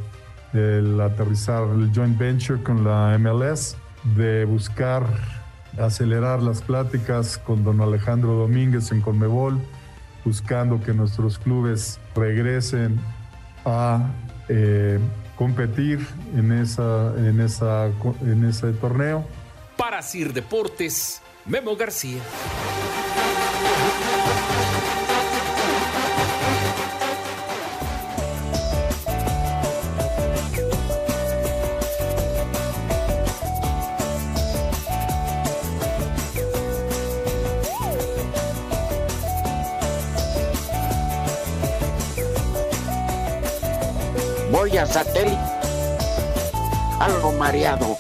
[0.54, 3.76] el aterrizar el joint venture con la MLS,
[4.16, 5.04] de buscar
[5.80, 9.60] acelerar las pláticas con don Alejandro Domínguez en Conmebol,
[10.24, 13.00] buscando que nuestros clubes regresen
[13.66, 14.10] a
[14.50, 15.00] eh,
[15.36, 17.88] competir en, esa, en, esa,
[18.22, 19.26] en ese torneo.
[19.78, 22.22] Para Sir Deportes, Memo García.
[47.00, 47.96] Algo mareado.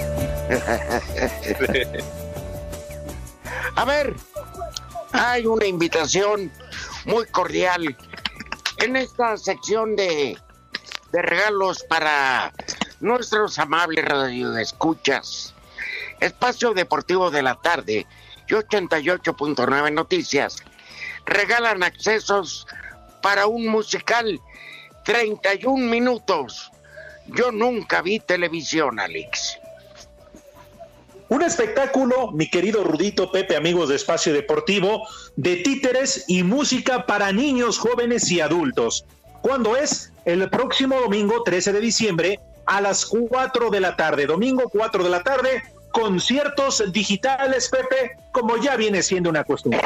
[3.77, 4.13] a ver,
[5.13, 6.51] hay una invitación
[7.05, 7.95] muy cordial
[8.79, 10.37] en esta sección de,
[11.13, 12.51] de regalos para
[12.99, 15.53] nuestros amables radioescuchas.
[16.19, 18.05] Espacio Deportivo de la Tarde
[18.49, 20.57] y 88.9 Noticias
[21.25, 22.67] regalan accesos
[23.21, 24.41] para un musical
[25.05, 26.71] 31 minutos.
[27.27, 29.59] Yo nunca vi televisión, Alex.
[31.29, 37.31] Un espectáculo, mi querido Rudito Pepe, amigos de Espacio Deportivo, de títeres y música para
[37.31, 39.05] niños, jóvenes y adultos.
[39.41, 40.11] ¿Cuándo es?
[40.25, 44.25] El próximo domingo 13 de diciembre a las 4 de la tarde.
[44.25, 49.81] Domingo 4 de la tarde, conciertos digitales, Pepe, como ya viene siendo una costumbre.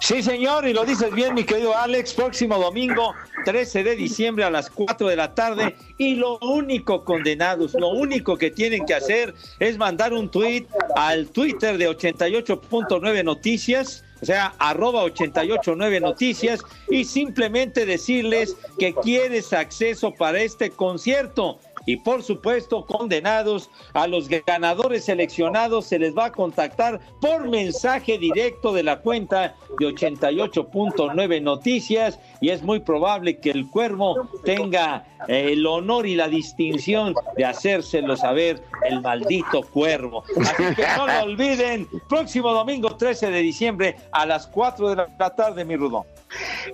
[0.00, 4.50] Sí, señor, y lo dices bien, mi querido Alex, próximo domingo, 13 de diciembre a
[4.50, 5.76] las 4 de la tarde.
[5.96, 11.28] Y lo único, condenados, lo único que tienen que hacer es mandar un tweet al
[11.28, 20.12] Twitter de 88.9 Noticias, o sea, arroba 889 Noticias, y simplemente decirles que quieres acceso
[20.12, 26.32] para este concierto y por supuesto condenados a los ganadores seleccionados se les va a
[26.32, 33.50] contactar por mensaje directo de la cuenta de 88.9 noticias y es muy probable que
[33.50, 40.24] el cuervo tenga eh, el honor y la distinción de hacérselo saber el maldito cuervo.
[40.40, 45.34] Así que no lo olviden, próximo domingo 13 de diciembre a las 4 de la
[45.34, 46.04] tarde, mi Rudón.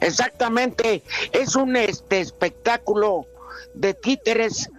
[0.00, 3.26] Exactamente, es un este espectáculo
[3.74, 4.70] de títeres,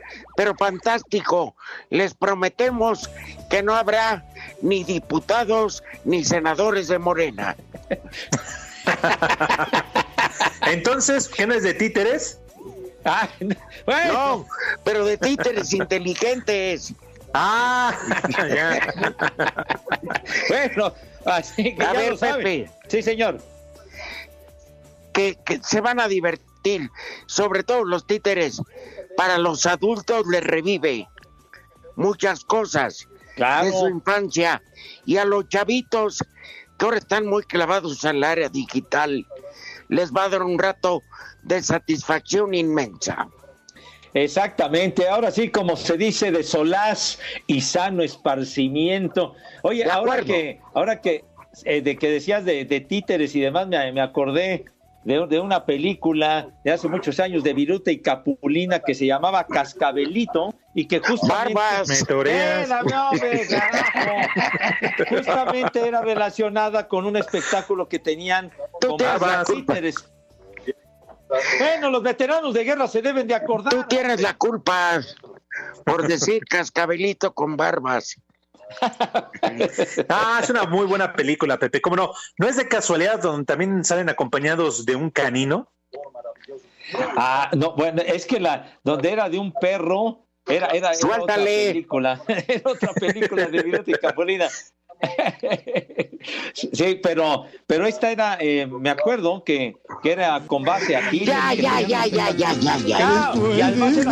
[0.41, 1.55] pero fantástico.
[1.91, 3.07] Les prometemos
[3.47, 4.25] que no habrá
[4.63, 7.55] ni diputados ni senadores de Morena.
[10.65, 12.39] Entonces, ¿quién es de títeres?
[13.05, 13.29] Ah,
[13.85, 14.47] No,
[14.83, 16.91] pero de títeres inteligentes.
[17.35, 17.95] Ah,
[20.49, 20.91] bueno,
[21.23, 22.17] así que a ya ver, lo.
[22.17, 22.71] Pepe.
[22.87, 23.37] Sí, señor.
[25.13, 26.50] Que, que se van a divertir,
[27.25, 28.61] sobre todo los títeres.
[29.17, 31.07] Para los adultos les revive
[31.95, 33.65] muchas cosas Claro.
[33.65, 34.61] de su infancia.
[35.05, 36.23] Y a los chavitos
[36.77, 39.25] que ahora están muy clavados al área digital,
[39.87, 41.01] les va a dar un rato
[41.43, 43.27] de satisfacción inmensa.
[44.13, 49.35] Exactamente, ahora sí, como se dice, de solaz y sano esparcimiento.
[49.63, 51.23] Oye, ahora que, ahora que,
[51.63, 54.65] eh, de que decías de, de títeres y demás, me, me acordé
[55.03, 59.45] de, de una película de hace muchos años de Viruta y Capulina que se llamaba
[59.47, 61.53] Cascabelito y que justamente...
[61.53, 62.05] Barbas.
[62.09, 64.29] Hombre, carajo.
[65.09, 68.97] Justamente era relacionada con un espectáculo que tenían con
[69.45, 69.95] títeres.
[71.59, 73.73] Bueno, los veteranos de guerra se deben de acordar.
[73.73, 75.01] Tú tienes la culpa
[75.85, 78.17] por decir cascabelito con barbas.
[80.09, 81.81] Ah, es una muy buena película, Pepe.
[81.81, 82.13] ¿Cómo no?
[82.37, 85.71] ¿No es de casualidad donde también salen acompañados de un canino?
[87.15, 91.35] Ah, no, bueno, es que la donde era de un perro era era, era otra
[91.35, 94.49] película, era otra película de Viruta y Capulina.
[96.53, 101.25] Sí, pero, pero esta era, eh, me acuerdo que, que era con base aquí.
[101.25, 103.33] Ya, ya, ya, ya, ya, ya, ya.
[103.55, 104.11] Y además era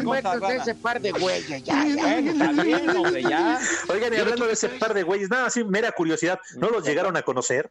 [0.00, 0.12] No
[0.48, 2.02] de ese par de güeyes, ya, ya.
[2.02, 3.58] Bueno, está bien, hombre, ya.
[3.88, 7.16] Oigan, y hablando de ese par de güeyes, nada, así mera curiosidad, ¿no los llegaron
[7.16, 7.70] a conocer?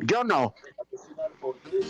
[0.00, 0.54] Yo no.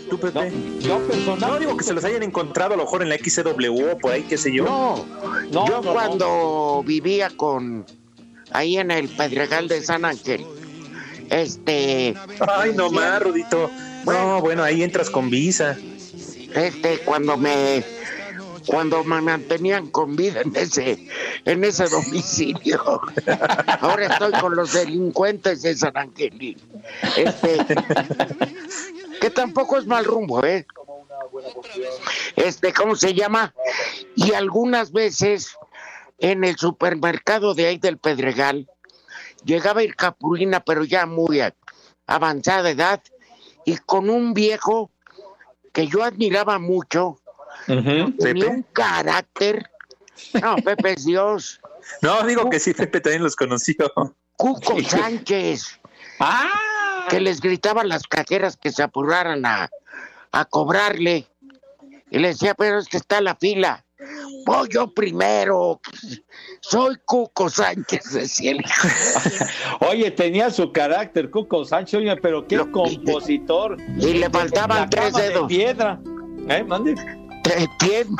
[0.09, 0.51] ¿Tú, Pepe?
[0.79, 1.47] Yo personalmente.
[1.47, 4.11] No digo que se los hayan encontrado a lo mejor en la XW o por
[4.11, 4.65] ahí, qué sé yo.
[4.65, 5.05] No,
[5.51, 7.85] No, yo no, cuando vivía con
[8.51, 10.45] ahí en el Pedregal de San Ángel,
[11.29, 12.15] este,
[12.47, 13.69] Ay, no más, Rudito.
[14.05, 15.77] No, bueno, ahí entras con visa.
[16.55, 17.83] este, cuando me
[18.65, 21.07] cuando me mantenían con vida en ese
[21.45, 23.01] en ese domicilio.
[23.81, 26.57] Ahora estoy con los delincuentes de San Angelín.
[27.15, 27.57] Este,
[29.21, 30.65] que tampoco es mal rumbo, ¿eh?
[32.35, 33.53] Este, ¿cómo se llama?
[34.15, 35.55] Y algunas veces
[36.19, 38.69] en el supermercado de ahí del Pedregal
[39.45, 41.55] llegaba a ir Capulina, pero ya muy a-
[42.07, 43.01] avanzada edad,
[43.65, 44.91] y con un viejo
[45.73, 47.19] que yo admiraba mucho,
[47.67, 48.47] tenía Pepe.
[48.47, 49.69] un carácter.
[50.41, 51.59] No, Pepe es Dios.
[52.03, 53.75] No, digo que sí, Pepe también los conoció.
[54.35, 55.79] Cuco Sánchez.
[57.09, 59.69] Que les gritaban las cajeras que se apuraran a,
[60.31, 61.27] a cobrarle.
[62.11, 63.85] Y le decía, pero es que está la fila.
[64.45, 65.81] Voy yo primero.
[66.61, 68.87] Soy Cuco Sánchez, decía el hijo.
[69.89, 73.77] Oye, tenía su carácter, Cuco Sánchez, oye, pero qué compositor.
[73.97, 75.47] Y le faltaban La tres cama de dedos.
[75.47, 75.99] piedra.
[76.47, 76.95] ¿Eh, mande?
[77.43, 78.15] Te entiendo.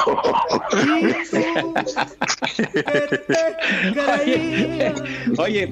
[4.23, 4.93] Oye,
[5.37, 5.71] oye,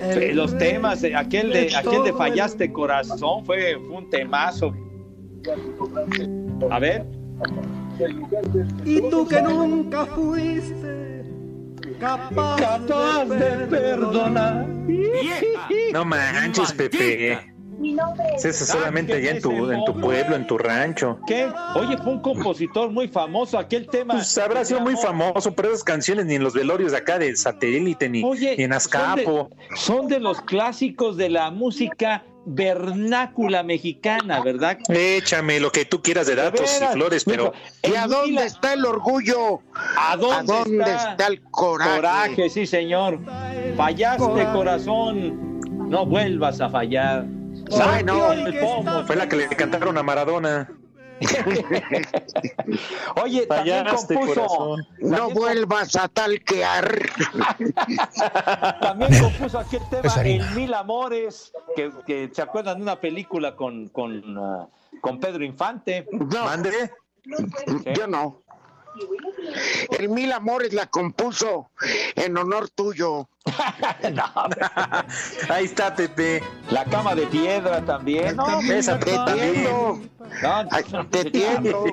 [0.00, 4.74] eh, los temas, eh, aquel de, aquel de Fallaste Corazón fue, fue un temazo.
[6.70, 7.06] A ver.
[8.84, 11.24] Y tú que nunca fuiste
[11.98, 14.66] capaz, Capaz de perdonar.
[15.92, 17.38] No manches, Pepe.
[18.42, 21.18] Eso solamente allá en tu, en tu pueblo, en tu rancho.
[21.26, 21.48] ¿Qué?
[21.76, 24.14] Oye, fue un compositor muy famoso, aquel tema.
[24.14, 27.36] Pues habrá sido muy famoso, pero esas canciones ni en los velorios de acá del
[27.36, 29.50] satélite, ni, Oye, ni en Azcapo.
[29.50, 34.78] Son de, son de los clásicos de la música vernácula mexicana, ¿verdad?
[34.88, 38.84] Échame lo que tú quieras de datos y flores, pero ¿Y a dónde está el
[38.84, 39.60] orgullo?
[39.74, 41.26] ¿A dónde, ¿A dónde está?
[41.26, 41.96] el coraje?
[41.96, 43.20] Coraje, sí, señor.
[43.76, 45.58] Fallaste, corazón.
[45.88, 47.24] No vuelvas a fallar.
[47.70, 49.04] Bueno, el pomo.
[49.06, 50.68] fue la que le cantaron a Maradona.
[53.22, 54.34] Oye, también Fallaste, compuso.
[54.46, 54.86] corazón.
[55.00, 56.98] no vuelvas a talquear.
[58.80, 60.48] También compuso aquel tema Es harina.
[60.48, 64.68] En Mil Amores, que, que se acuerdan de una película con, con, ah,
[65.00, 66.06] con Pedro Infante.
[66.12, 66.90] No, Mande.
[67.94, 68.42] yo no.
[69.98, 71.70] El Mil Amores la compuso
[72.14, 73.28] en honor tuyo.
[75.48, 76.42] Ahí está, Pepe.
[76.70, 78.60] La cama de piedra también, ¿no?
[78.60, 79.12] Esa Te.
[79.12, 80.00] No,
[80.70, 81.84] Ay, te entiendo.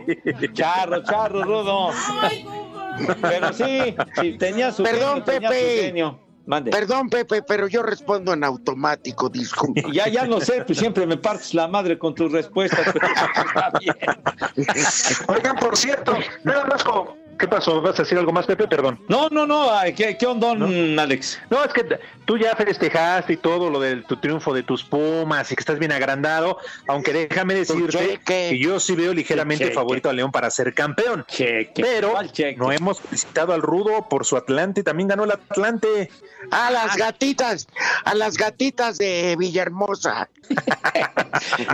[0.54, 1.90] Charro, charro, rudo.
[3.22, 5.82] Pero sí, sí, tenía su Perdón, genio, tenía su Pepe.
[5.84, 6.20] genio.
[6.46, 6.70] Mande.
[6.72, 9.82] Perdón, Pepe, pero yo respondo en automático, disculpa.
[9.92, 12.86] Ya, ya lo sé, pues siempre me partes la madre con tus respuestas.
[12.94, 13.08] pero
[13.48, 13.96] está bien.
[15.28, 17.82] Oigan, por cierto, nada más como- ¿Qué pasó?
[17.82, 18.68] ¿Vas a decir algo más, Pepe?
[18.68, 19.00] Perdón.
[19.10, 21.40] No, no, no, ay, ¿qué, qué ondón, Alex?
[21.50, 21.86] No, es que
[22.26, 25.78] tú ya festejaste y todo lo de tu triunfo de tus Pumas y que estás
[25.78, 29.76] bien agrandado, aunque déjame decirte que yo sí veo ligeramente Cheque.
[29.76, 31.26] favorito a León para ser campeón.
[31.28, 31.82] Cheque.
[31.82, 32.14] Pero
[32.58, 36.10] no hemos visitado al Rudo por su Atlante, también ganó el Atlante.
[36.52, 37.68] A las gatitas,
[38.04, 40.30] a las gatitas de Villahermosa.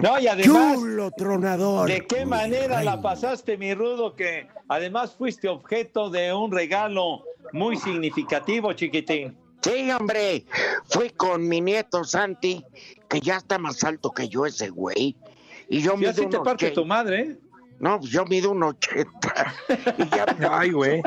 [0.02, 0.80] No, y además,
[1.17, 1.88] tronador.
[1.88, 4.15] ¿de qué manera la pasaste, mi rudo?
[4.15, 9.37] Que además fuiste objeto de un regalo muy significativo, chiquitín.
[9.61, 10.45] Sí, hombre,
[10.89, 12.65] fui con mi nieto Santi,
[13.07, 15.15] que ya está más alto que yo ese güey.
[15.69, 17.37] Y yo Y mido así te parte tu madre, ¿eh?
[17.79, 19.53] No, pues yo mido un 80.
[19.97, 21.01] Y, ya- Ay, güey.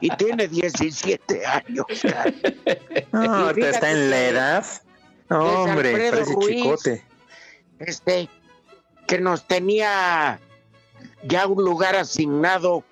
[0.00, 1.86] y tiene 17 años.
[3.12, 4.66] No, Y te está en la edad.
[5.28, 6.62] No, hombre, Alfredo parece Ruiz.
[6.62, 7.04] chicote.
[7.80, 8.28] Este,
[9.08, 10.38] que nos tenía
[11.24, 12.84] ya un lugar asignado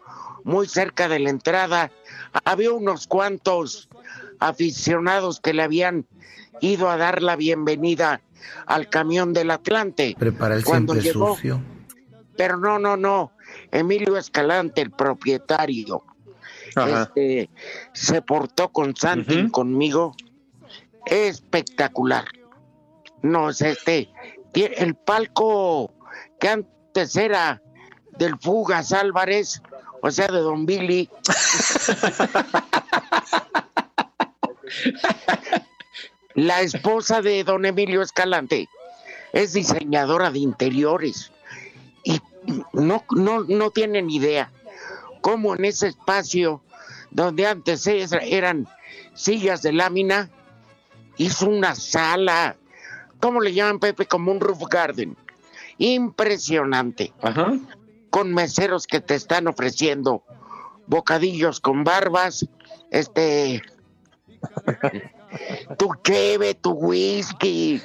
[0.45, 1.91] muy cerca de la entrada.
[2.45, 3.89] Había unos cuantos
[4.39, 6.07] aficionados que le habían
[6.61, 8.21] ido a dar la bienvenida
[8.67, 10.17] al camión del Atlante.
[10.19, 11.61] Prepara el Cuando siempre llegó- sucio.
[12.37, 13.33] Pero no, no, no.
[13.71, 16.03] Emilio Escalante, el propietario,
[16.75, 17.51] este,
[17.93, 20.15] se portó con Santi y conmigo
[21.07, 22.25] espectacular.
[23.23, 24.09] No, es este,
[24.55, 25.93] el palco
[26.41, 27.63] que antes era
[28.19, 29.63] del Fugas Álvarez,
[30.03, 31.09] o sea, de Don Billy.
[36.35, 38.69] La esposa de don Emilio Escalante
[39.33, 41.31] es diseñadora de interiores
[42.05, 42.21] y
[42.73, 44.51] no, no, no tienen idea
[45.21, 46.63] cómo en ese espacio
[47.11, 48.67] donde antes es- eran
[49.15, 50.31] sillas de lámina,
[51.19, 52.57] hizo una sala,
[53.21, 54.07] ¿cómo le llaman Pepe?
[54.07, 55.17] Como un roof garden.
[55.79, 57.13] Impresionante.
[58.13, 60.23] Con meseros que te están ofreciendo
[60.87, 62.47] bocadillos con barbas,
[62.91, 63.63] este,
[65.79, 67.81] tu cheve, tu whisky,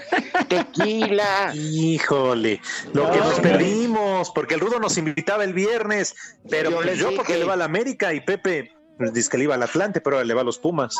[0.49, 1.53] tequila.
[1.55, 2.59] Híjole,
[2.93, 6.13] lo que nos perdimos, porque el Rudo nos invitaba el viernes,
[6.49, 7.15] pero Yo pues les yo dije.
[7.17, 10.01] porque le va a la América y Pepe pues, dice que le iba al Atlante,
[10.01, 10.95] pero ahora le va a los Pumas.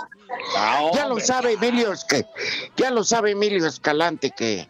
[0.94, 2.24] Ya lo sabe Emilio, es que
[2.78, 4.68] ya lo sabe Emilio Escalante que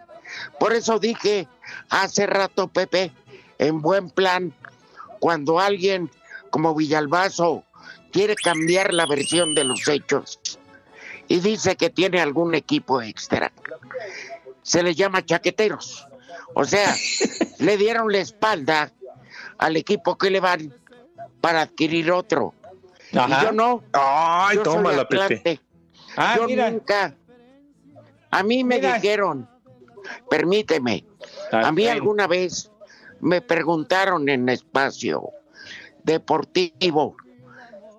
[0.60, 1.47] por eso dije
[1.89, 3.12] hace rato Pepe
[3.60, 4.53] en buen plan
[5.20, 6.10] cuando alguien
[6.49, 7.64] como Villalbazo
[8.12, 10.39] quiere cambiar la versión de los hechos
[11.28, 13.51] y dice que tiene algún equipo extra.
[14.64, 16.08] Se le llama chaqueteros.
[16.53, 16.95] O sea,
[17.60, 18.91] le dieron la espalda
[19.58, 20.74] al equipo que le van
[21.41, 22.53] para adquirir otro.
[23.14, 23.41] Ajá.
[23.41, 23.84] Y yo no.
[23.93, 25.60] Ay, Yo soy tómala, Pepe.
[26.16, 26.72] Ah, yo mira.
[26.72, 27.16] nunca.
[28.32, 28.95] A mí me Mira.
[28.95, 29.49] dijeron,
[30.30, 31.05] permíteme,
[31.51, 32.70] a mí alguna vez
[33.20, 35.30] me preguntaron en espacio
[36.03, 37.15] deportivo,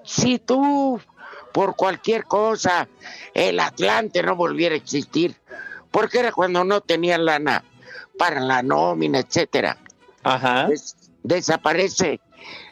[0.04, 1.00] si tú
[1.52, 2.88] por cualquier cosa
[3.34, 5.34] el Atlante no volviera a existir,
[5.90, 7.64] porque era cuando no tenía lana
[8.18, 9.76] para la nómina, etcétera.
[10.68, 12.20] Des- desaparece.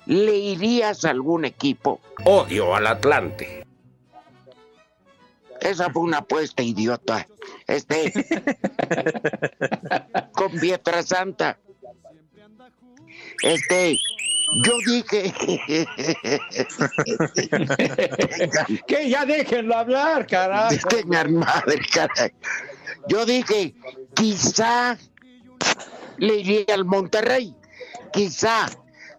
[0.06, 2.00] ¿Le irías a algún equipo?
[2.24, 3.66] Odio al Atlante.
[5.60, 7.26] Esa fue una apuesta idiota.
[7.66, 8.12] Este.
[10.32, 11.58] con Pietra Santa.
[13.42, 13.98] Este.
[14.64, 15.34] Yo dije.
[18.86, 20.74] Que ya déjenlo hablar, carajo.
[20.88, 22.32] Tengan madre, caray.
[23.08, 23.74] Yo dije,
[24.14, 24.96] quizá
[26.18, 27.54] le iría al Monterrey.
[28.12, 28.68] Quizá.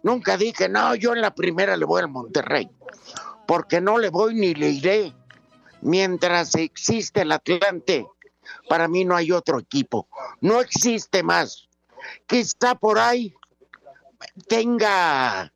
[0.04, 2.70] Nunca dije, no, yo en la primera le voy al Monterrey.
[3.46, 5.14] Porque no le voy ni le iré.
[5.82, 8.08] Mientras existe el Atlante,
[8.68, 10.08] para mí no hay otro equipo.
[10.42, 11.68] No existe más.
[12.26, 13.34] Quizá por ahí
[14.48, 15.52] tenga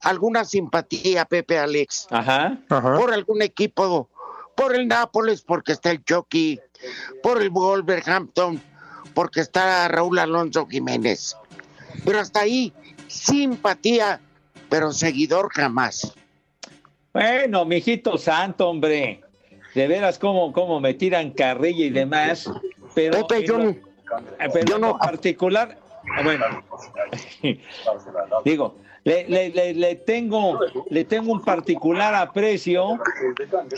[0.00, 2.06] alguna simpatía, Pepe Alex.
[2.10, 2.58] Ajá.
[2.68, 4.08] Por algún equipo,
[4.54, 6.60] por el Nápoles, porque está el Chucky,
[7.22, 8.60] por el Wolverhampton,
[9.14, 11.36] porque está Raúl Alonso Jiménez.
[12.04, 12.72] Pero hasta ahí,
[13.08, 14.20] simpatía,
[14.68, 16.12] pero seguidor jamás.
[17.12, 19.22] Bueno, mijito santo, hombre.
[19.74, 22.50] De veras, cómo, cómo me tiran carrilla y demás.
[22.94, 23.76] Pero, Pepe, yo lo- no-
[24.52, 25.78] pero en lo particular,
[26.22, 26.44] bueno,
[28.44, 30.58] digo, le, le- le- le tengo,
[30.90, 32.98] le tengo un particular aprecio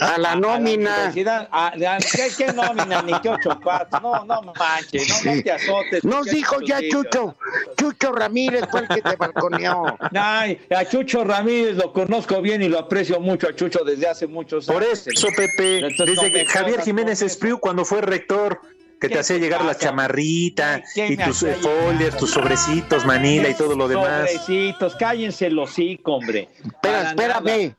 [0.01, 1.13] a la nómina.
[1.51, 3.03] A- a- ¿qué, qué nómina?
[3.03, 4.01] Ni qué ocho cuartos.
[4.03, 6.05] No, no manches, no, no te azotes.
[6.05, 6.79] Nos dijo ya.
[6.89, 7.37] Chucho,
[7.77, 9.99] Chucho Ramírez fue el que te balconeó.
[10.15, 14.27] Ay, a Chucho Ramírez lo conozco bien y lo aprecio mucho a Chucho desde hace
[14.27, 15.07] muchos Por años.
[15.07, 18.61] eso, Pepe, Entonces, no desde que Javier Jiménez Espriu, cuando fue rector,
[19.01, 23.55] que te ¿Qué hacía llegar la chamarrita ¿Quién y tus folias, tus sobrecitos, manila y
[23.55, 24.31] todo lo demás.
[24.33, 26.49] Sobrecitos, cállense los hocico, hombre.
[26.65, 27.75] Espera, Para espérame.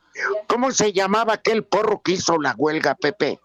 [0.46, 3.38] ¿Cómo se llamaba aquel porro que hizo la huelga, Pepe?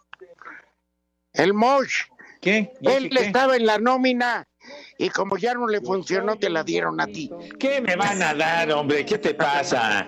[1.34, 2.03] El Mosh.
[2.41, 2.71] ¿Qué?
[2.82, 3.19] Él ¿Qué?
[3.26, 4.47] estaba en la nómina
[4.97, 7.30] y como ya no le funcionó, te la dieron a ti.
[7.59, 9.05] ¿Qué me van a dar, hombre?
[9.05, 10.05] ¿Qué te pasa?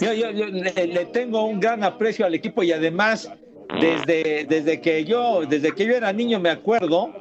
[0.00, 3.30] Yo, yo- yo le, le tengo un gran aprecio al equipo y además,
[3.80, 7.12] desde, desde que yo, desde que yo era niño, me acuerdo,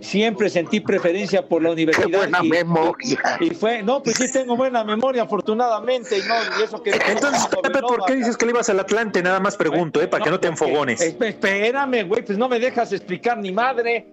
[0.00, 2.06] siempre sentí preferencia por la universidad.
[2.06, 3.18] Qué buena y, memoria.
[3.40, 7.46] Y fue, no, pues sí tengo buena memoria, afortunadamente, y no, y eso que Entonces,
[7.62, 9.22] Pepe, ¿por qué dices que le ibas al Atlante?
[9.22, 10.06] Nada más pregunto, ¿eh?
[10.08, 11.00] Para que no te enfogones.
[11.00, 14.06] Esp- Espérame, güey, pues no me dejas explicar ni madre.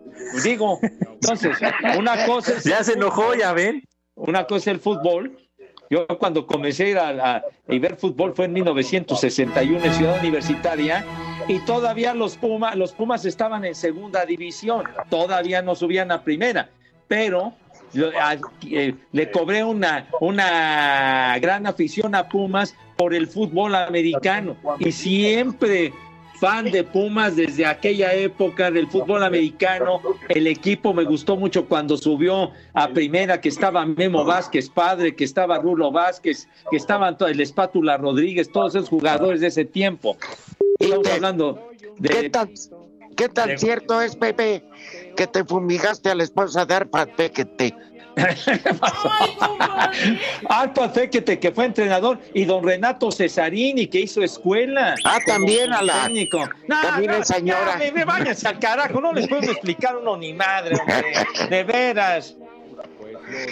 [0.44, 1.58] Digo, entonces,
[1.98, 2.64] una cosa es.
[2.74, 3.84] Ya se enojó, ya ven.
[4.16, 5.38] Una cosa es el fútbol.
[5.94, 7.44] Yo cuando comencé a ir a, a- a
[7.80, 11.06] ver fútbol fue en 1961 en Ciudad Universitaria
[11.48, 16.68] y todavía los Pumas, los Pumas estaban en segunda división, todavía no subían a primera,
[17.08, 17.54] pero
[18.72, 25.94] eh, le cobré una, una gran afición a Pumas por el fútbol americano y siempre
[26.44, 30.02] fan de Pumas desde aquella época del fútbol americano.
[30.28, 35.24] El equipo me gustó mucho cuando subió a primera, que estaba Memo Vázquez, padre, que
[35.24, 40.18] estaba Rulo Vázquez, que estaban el Espátula Rodríguez, todos esos jugadores de ese tiempo.
[40.80, 42.10] Estamos hablando de...
[42.10, 42.50] ¿Qué tan,
[43.16, 44.66] ¿Qué tan cierto es, Pepe,
[45.16, 47.74] que te fumigaste a la esposa de Arpad Pequete?
[50.50, 54.96] Arpa Fequete, que fue entrenador, y don Renato Cesarini, que hizo escuela.
[55.06, 56.48] Ah, también a la- técnico.
[56.68, 57.80] también no, señora.
[57.84, 61.14] ya, me, váyanse al carajo, no les puedo explicar uno ni madre, hombre,
[61.50, 62.36] de veras.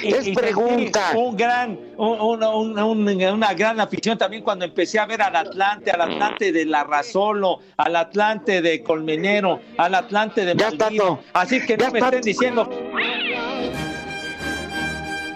[0.04, 1.12] Es pregunta.
[1.16, 5.36] Un gran, un- un- un- un- una gran afición también cuando empecé a ver al
[5.36, 11.22] Atlante, al Atlante de La Razolo, al Atlante de Colmenero, al Atlante de Maldito.
[11.34, 12.70] Así que no me estén diciendo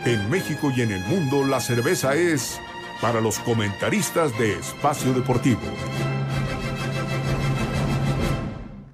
[0.05, 2.61] En México y en el mundo la cerveza es
[3.01, 5.61] para los comentaristas de Espacio Deportivo.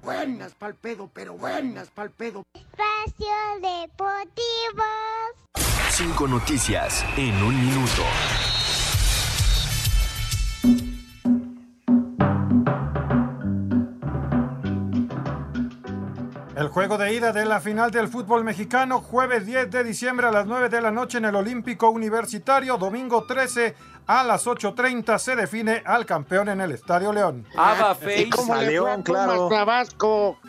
[0.02, 2.44] Buenas pa'l pedo, pero buenas pa'l pedo.
[2.54, 3.26] Espacio
[3.60, 4.84] Deportivo.
[5.90, 8.02] Cinco noticias en un minuto.
[16.62, 20.30] El juego de ida de la final del fútbol mexicano, jueves 10 de diciembre a
[20.30, 23.74] las 9 de la noche en el Olímpico Universitario, domingo 13
[24.06, 27.44] a las 8.30 se define al campeón en el Estadio León.
[28.16, 30.38] ¿Y cómo le fue a Pumas Tabasco?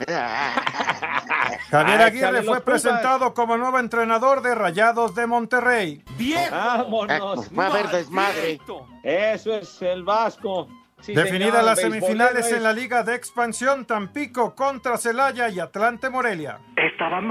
[1.71, 6.03] Javier Ay, Aguirre fue presentado como nuevo entrenador de Rayados de Monterrey.
[6.51, 7.49] Vámonos.
[7.57, 8.59] Va a haber desmadre.
[9.01, 10.67] Eso es el Vasco.
[11.03, 12.53] Sí, Definidas señor, las semifinales es.
[12.53, 16.59] en la Liga de Expansión, Tampico contra Celaya y Atlante Morelia.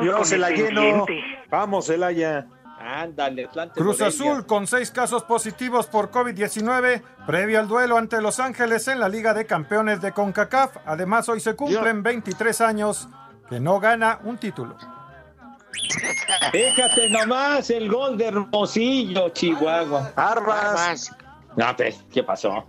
[0.05, 1.07] Yo se la lleno.
[1.49, 2.47] Vamos, Celaya.
[2.79, 4.09] Ándale, Atlante Cruz Morelia.
[4.09, 9.09] Azul con seis casos positivos por COVID-19, previo al duelo ante Los Ángeles en la
[9.09, 10.77] Liga de Campeones de CONCACAF.
[10.85, 13.09] Además, hoy se cumplen 23 años
[13.49, 14.77] que no gana un título.
[16.53, 20.13] Fíjate nomás el gol de Hermosillo, Chihuahua.
[20.17, 21.11] Armas.
[21.57, 22.65] No, pues, ¿qué pasó?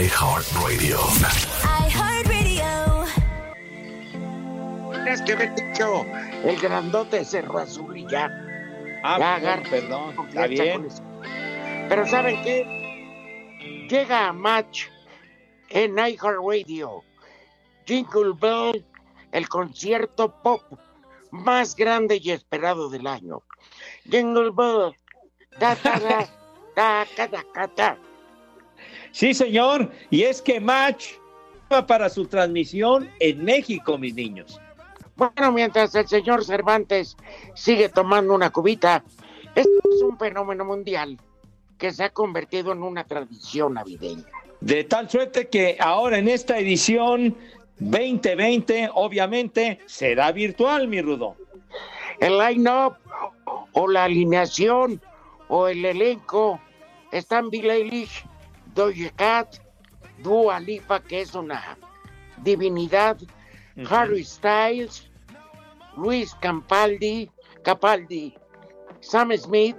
[0.00, 0.98] iHeartRadio.
[4.92, 6.04] Tienes que haber dicho
[6.44, 8.28] el grandote Cerro Azul y ya.
[9.02, 10.88] Ah, Ya, perdón, agarra perdón, está bien.
[11.88, 13.86] Pero ¿saben qué?
[13.88, 14.86] Llega a Match
[15.70, 17.02] en iHeartRadio.
[17.86, 18.84] Jingle Bell,
[19.32, 20.62] el concierto pop
[21.30, 23.42] más grande y esperado del año.
[24.04, 24.94] Jingle Bell.
[25.58, 26.28] Ta, ta, ta,
[26.74, 27.98] ta, ta, ta, ta, ta.
[29.12, 29.90] Sí, señor.
[30.10, 31.14] Y es que Match
[31.72, 34.60] va para su transmisión en México, mis niños.
[35.16, 37.16] Bueno, mientras el señor Cervantes
[37.54, 39.02] sigue tomando una cubita,
[39.54, 41.18] esto es un fenómeno mundial
[41.76, 44.24] que se ha convertido en una tradición navideña.
[44.60, 47.36] De tal suerte que ahora en esta edición
[47.80, 51.36] 2020, obviamente, será virtual, mi Rudo.
[52.20, 52.96] El line-up
[53.72, 55.00] o la alineación
[55.48, 56.60] o el elenco
[57.12, 58.24] están Bill Eilish,
[58.74, 59.56] Doja Cat,
[60.22, 61.78] Dua Lipa, que es una
[62.38, 63.16] divinidad,
[63.88, 65.08] Harry Styles,
[65.96, 67.30] Luis Campaldi,
[67.62, 68.34] Capaldi,
[69.00, 69.76] Sam Smith,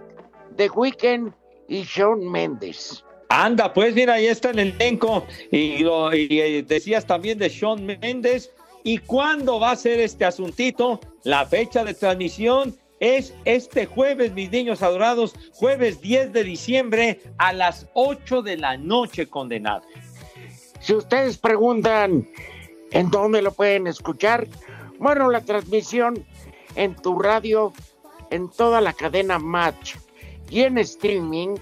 [0.55, 1.33] The Weeknd
[1.67, 3.03] y Shawn Mendes.
[3.29, 5.25] Anda, pues mira, ahí está el elenco.
[5.51, 8.51] Y, lo, eh, decías también de Sean Méndez.
[8.83, 10.99] ¿Y cuándo va a ser este asuntito?
[11.23, 17.53] La fecha de transmisión es este jueves, mis niños adorados, jueves 10 de diciembre a
[17.53, 19.83] las 8 de la noche, condenado.
[20.79, 22.27] Si ustedes preguntan
[22.91, 24.47] en dónde lo pueden escuchar,
[24.97, 26.25] bueno, la transmisión
[26.75, 27.73] en tu radio,
[28.31, 29.95] en toda la cadena Match
[30.49, 31.57] y en streaming,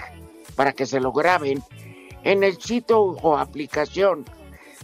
[0.57, 1.63] para que se lo graben,
[2.23, 4.25] en el sitio o aplicación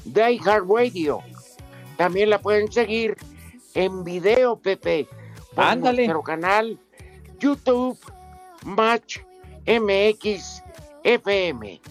[0.05, 1.19] de iHeartRadio.
[1.97, 3.17] También la pueden seguir
[3.73, 5.07] en video, Pepe,
[5.55, 6.03] por Ándale.
[6.05, 6.79] nuestro canal
[7.39, 7.97] YouTube
[8.63, 9.17] Match
[9.65, 10.61] MX
[11.03, 11.81] FM.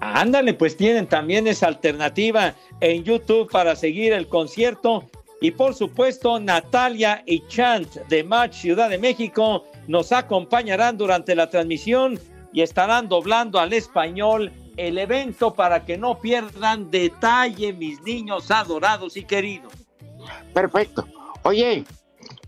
[0.00, 5.08] Ándale, pues tienen también esa alternativa en YouTube para seguir el concierto.
[5.40, 11.48] Y por supuesto, Natalia y Chant de Match Ciudad de México nos acompañarán durante la
[11.48, 12.18] transmisión
[12.52, 19.16] y estarán doblando al español el evento para que no pierdan detalle, mis niños adorados
[19.16, 19.72] y queridos.
[20.52, 21.06] Perfecto.
[21.42, 21.84] Oye,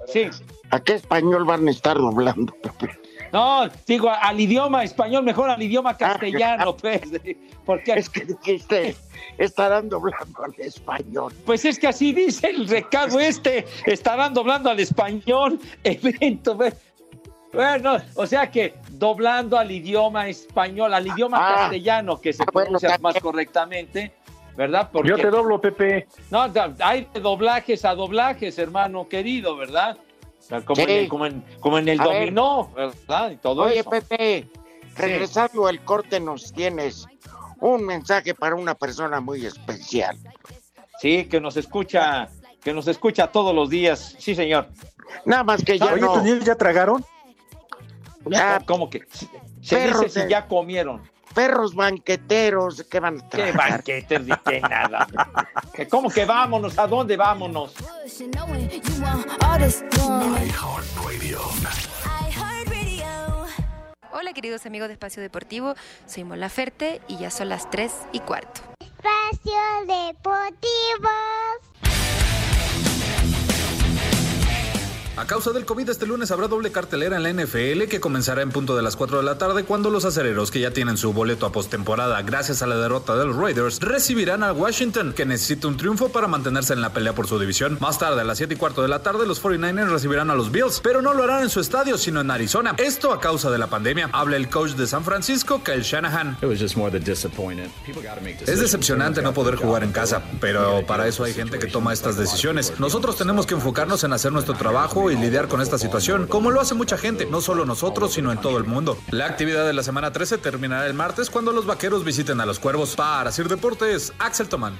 [0.07, 0.29] Sí.
[0.71, 2.99] ¿a qué español van a estar doblando, Pepe?
[3.31, 7.03] No, digo al idioma español, mejor al idioma castellano, pues.
[7.67, 8.97] Porque Es que dijiste,
[9.37, 11.35] estarán doblando al español.
[11.45, 16.57] Pues es que así dice el recado este, estarán doblando al español, evento.
[16.57, 16.73] ve.
[17.53, 21.55] Bueno, o sea que doblando al idioma español, al idioma Ah.
[21.57, 24.13] castellano, que se Ah, bueno, pronuncia más correctamente,
[24.57, 24.91] ¿verdad?
[24.93, 26.07] Porque Yo te doblo, Pepe.
[26.31, 26.47] no,
[26.81, 29.97] hay de doblajes a doblajes, hermano querido, ¿verdad?
[30.65, 30.83] Como, Sí.
[30.83, 32.15] en, el- como en, como en el A ver.
[32.21, 33.31] dominó, ¿verdad?
[33.33, 33.91] Y todo Oye, eso.
[33.91, 34.47] Pepe,
[34.97, 37.07] regresando al corte nos tienes
[37.61, 40.17] un mensaje para una persona muy especial.
[41.01, 42.29] Sí, que nos escucha,
[42.63, 44.17] que nos escucha todos los días.
[44.19, 44.69] Sí, señor.
[45.25, 46.15] Nada más que ya Oye, no.
[46.15, 47.05] ¿tus niños ya tragaron?
[48.27, 49.07] Ya, ¿Cómo que?
[49.63, 51.03] Se Perros dice si de- ya comieron.
[51.35, 55.07] perros banqueteros que van a ¿Qué banquetes ni qué nada?
[55.73, 56.79] ¿Que ¿Cómo que vámonos?
[56.79, 57.75] ¿A dónde vámonos?
[64.13, 65.75] Hola queridos amigos de Espacio Deportivo,
[66.07, 68.61] soy Mola Ferte y ya son las 3 y cuarto.
[68.81, 69.53] Espacio
[69.87, 71.09] Deportivo.
[75.19, 78.53] A causa del COVID, este lunes habrá doble cartelera en la NFL que comenzará en
[78.53, 81.45] punto de las 4 de la tarde cuando los acereros que ya tienen su boleto
[81.45, 85.77] a postemporada gracias a la derrota de los Raiders recibirán a Washington que necesita un
[85.77, 87.79] triunfo para mantenerse en la pelea por su división.
[87.81, 90.53] Más tarde, a las 7 y cuarto de la tarde, los 49ers recibirán a los
[90.53, 92.77] Bills, pero no lo harán en su estadio, sino en Arizona.
[92.79, 94.11] Esto a causa de la pandemia.
[94.13, 96.39] Habla el coach de San Francisco, Kyle Shanahan.
[98.47, 102.17] Es decepcionante no poder jugar en casa, pero para eso hay gente que toma estas
[102.17, 102.75] decisiones.
[102.79, 106.61] Nosotros tenemos que enfocarnos en hacer nuestro trabajo y lidiar con esta situación, como lo
[106.61, 108.99] hace mucha gente, no solo nosotros, sino en todo el mundo.
[109.11, 112.59] La actividad de la semana 13 terminará el martes cuando los vaqueros visiten a los
[112.59, 112.97] cuervos.
[112.97, 114.79] Para Sir Deportes, Axel Tomán.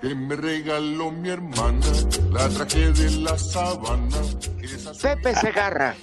[0.00, 1.86] que me regaló mi hermana,
[2.32, 4.18] la traje de la sabana.
[5.00, 5.94] Pepe Segarra.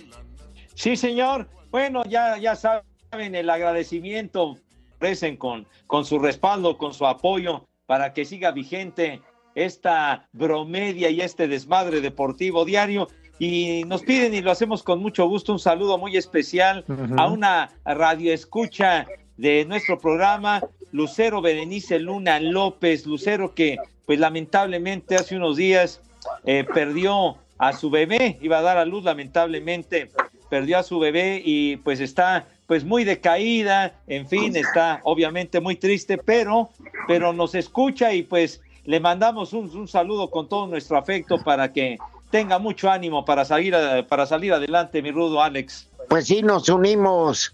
[0.73, 1.49] Sí, señor.
[1.69, 4.55] Bueno, ya, ya saben el agradecimiento,
[4.95, 9.21] ofrecen con, con su respaldo, con su apoyo para que siga vigente
[9.65, 13.07] esta bromedia y este desmadre deportivo diario.
[13.39, 16.83] Y nos piden, y lo hacemos con mucho gusto, un saludo muy especial
[17.17, 19.07] a una radio escucha
[19.37, 26.01] de nuestro programa, Lucero Berenice Luna López, Lucero que pues lamentablemente hace unos días
[26.43, 30.09] eh, perdió a su bebé, iba a dar a luz lamentablemente,
[30.49, 35.75] perdió a su bebé y pues está pues muy decaída, en fin, está obviamente muy
[35.75, 36.69] triste, pero,
[37.07, 41.71] pero nos escucha y pues le mandamos un, un saludo con todo nuestro afecto para
[41.71, 41.97] que
[42.31, 43.75] tenga mucho ánimo para salir,
[44.07, 45.87] para salir adelante, mi rudo Alex.
[46.09, 47.53] Pues sí, nos unimos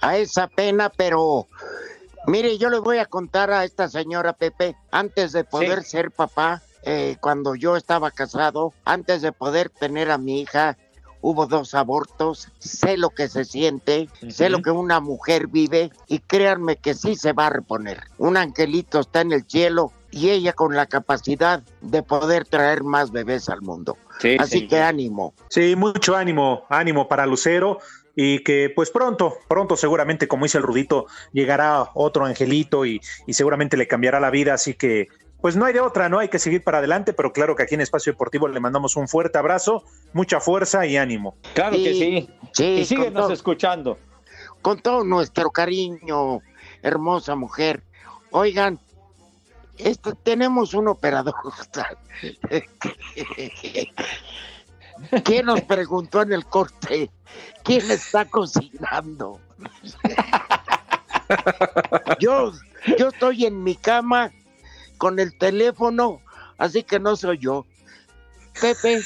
[0.00, 1.46] a esa pena, pero
[2.26, 5.90] mire, yo le voy a contar a esta señora Pepe, antes de poder Sí.
[5.90, 10.76] ser papá, eh, cuando yo estaba casado, antes de poder tener a mi hija,
[11.22, 16.18] hubo dos abortos, sé lo que se siente, sé lo que una mujer vive y
[16.18, 18.02] créanme que sí se va a reponer.
[18.18, 23.10] Un angelito está en el cielo y ella con la capacidad de poder traer más
[23.10, 23.96] bebés al mundo.
[24.20, 24.68] Sí, Así sí.
[24.68, 25.34] que ánimo.
[25.48, 27.78] Sí, mucho ánimo, ánimo para Lucero
[28.14, 33.32] y que pues pronto, pronto seguramente, como dice el Rudito, llegará otro angelito y, y
[33.34, 35.08] seguramente le cambiará la vida, así que
[35.40, 37.74] pues no hay de otra, no hay que seguir para adelante, pero claro que aquí
[37.74, 41.36] en Espacio Deportivo le mandamos un fuerte abrazo, mucha fuerza y ánimo.
[41.54, 42.30] Claro que Sí, sí.
[42.52, 43.32] sí, y síguenos todo.
[43.32, 43.98] escuchando.
[44.62, 46.40] con todo nuestro cariño,
[46.82, 47.82] hermosa mujer.
[48.30, 48.78] Oigan,
[49.78, 51.34] este, tenemos un operador.
[55.24, 57.10] ¿Quién nos preguntó en el corte?
[57.64, 59.40] ¿Quién está cocinando?
[62.20, 62.52] Yo,
[62.98, 64.30] yo estoy en mi cama
[64.98, 66.20] con el teléfono,
[66.58, 67.66] así que no soy yo.
[68.60, 69.02] Pepe.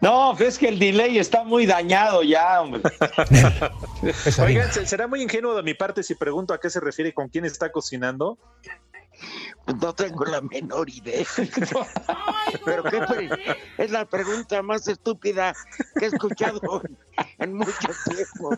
[0.00, 2.82] No, es que el delay está muy dañado ya, hombre.
[4.42, 7.28] Oigan, se- será muy ingenuo de mi parte si pregunto a qué se refiere con
[7.28, 8.38] quién está cocinando.
[9.64, 11.24] Pues no tengo la menor idea.
[12.64, 13.30] Pero qué
[13.78, 15.54] es la pregunta más estúpida
[15.98, 16.82] que he escuchado
[17.38, 18.50] en mucho tiempo.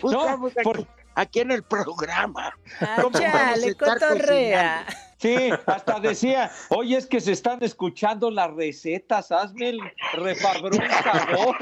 [0.00, 0.86] Buscamos aquí,
[1.18, 2.54] aquí en el programa.
[2.96, 4.86] ¿Cómo vamos a chale, estar cotorrea.
[5.18, 9.80] Sí, hasta decía, oye, es que se están escuchando las recetas, hazme el
[10.12, 10.80] refabrón.
[10.80, 11.54] O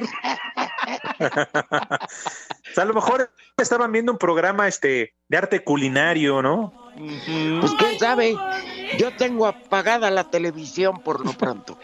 [2.74, 6.72] sea, a lo mejor estaban viendo un programa este de arte culinario, ¿no?
[6.96, 8.36] Pues quién sabe.
[8.98, 11.78] Yo tengo apagada la televisión por lo pronto.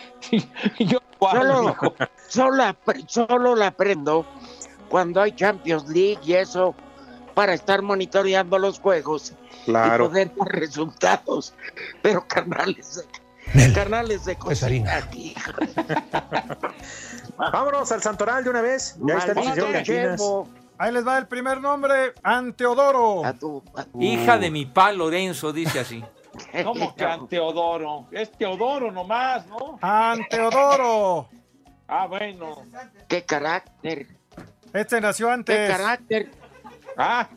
[1.18, 1.74] solo,
[2.28, 4.26] solo, apre- solo la prendo
[4.90, 6.74] cuando hay Champions League y eso
[7.34, 9.32] para estar monitoreando los juegos
[9.64, 10.06] Claro.
[10.06, 11.54] y poder dar resultados.
[12.02, 13.06] Pero canales
[13.54, 15.34] de, canales de cocina aquí.
[17.36, 18.96] Vámonos al Santoral de una vez.
[19.00, 20.16] Ya está el.
[20.78, 23.22] Ahí les va el primer nombre, Anteodoro.
[24.00, 26.04] Hija de mi pa Lorenzo, dice así.
[26.64, 28.06] ¿Cómo que Anteodoro?
[28.10, 29.78] Es Teodoro nomás, ¿no?
[29.80, 31.28] Anteodoro.
[31.86, 32.64] Ah, bueno.
[33.06, 34.06] ¿Qué carácter?
[34.72, 35.70] Este nació ¿Qué antes.
[35.70, 36.30] carácter?
[36.96, 37.28] Ah.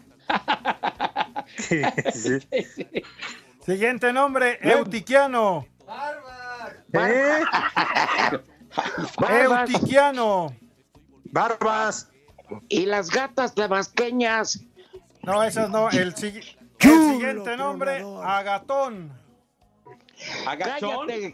[3.65, 5.65] Siguiente nombre, Eutiquiano.
[6.93, 7.41] ¿Eh?
[9.17, 9.69] Barbas.
[9.69, 10.55] Eutiquiano.
[11.25, 12.09] Barbas.
[12.69, 14.59] Y las gatas tabasqueñas.
[15.23, 15.89] No, esas no.
[15.89, 19.11] El, sigui- el siguiente nombre, Agatón.
[20.47, 21.07] ¿Agachón?
[21.07, 21.33] Cállate,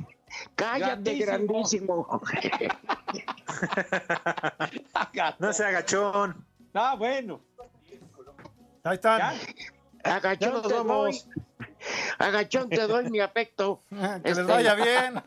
[0.55, 2.21] cállate, grandísimo.
[5.39, 6.45] No sea agachón.
[6.73, 7.41] Ah, bueno.
[8.83, 9.19] Ahí están.
[9.19, 10.73] Ya Agachón te doy.
[10.87, 11.27] vamos.
[12.17, 13.81] Agachón te doy mi afecto.
[13.89, 15.21] Que les Este, vaya bien.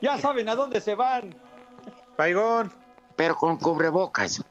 [0.00, 1.34] Ya saben a dónde se van.
[2.16, 2.72] Paigón.
[3.16, 4.42] Pero con cubrebocas.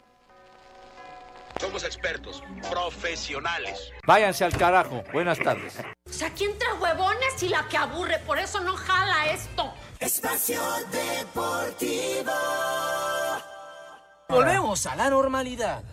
[1.60, 2.42] Somos expertos,
[2.72, 3.92] profesionales.
[4.06, 5.04] Váyanse al carajo.
[5.14, 5.76] Buenas tardes.
[6.10, 9.72] O sea, aquí entre huevones y la que aburre, por eso no jala esto.
[10.00, 10.60] Espacio
[10.92, 12.32] Deportivo.
[14.30, 15.84] Volvemos a la normalidad.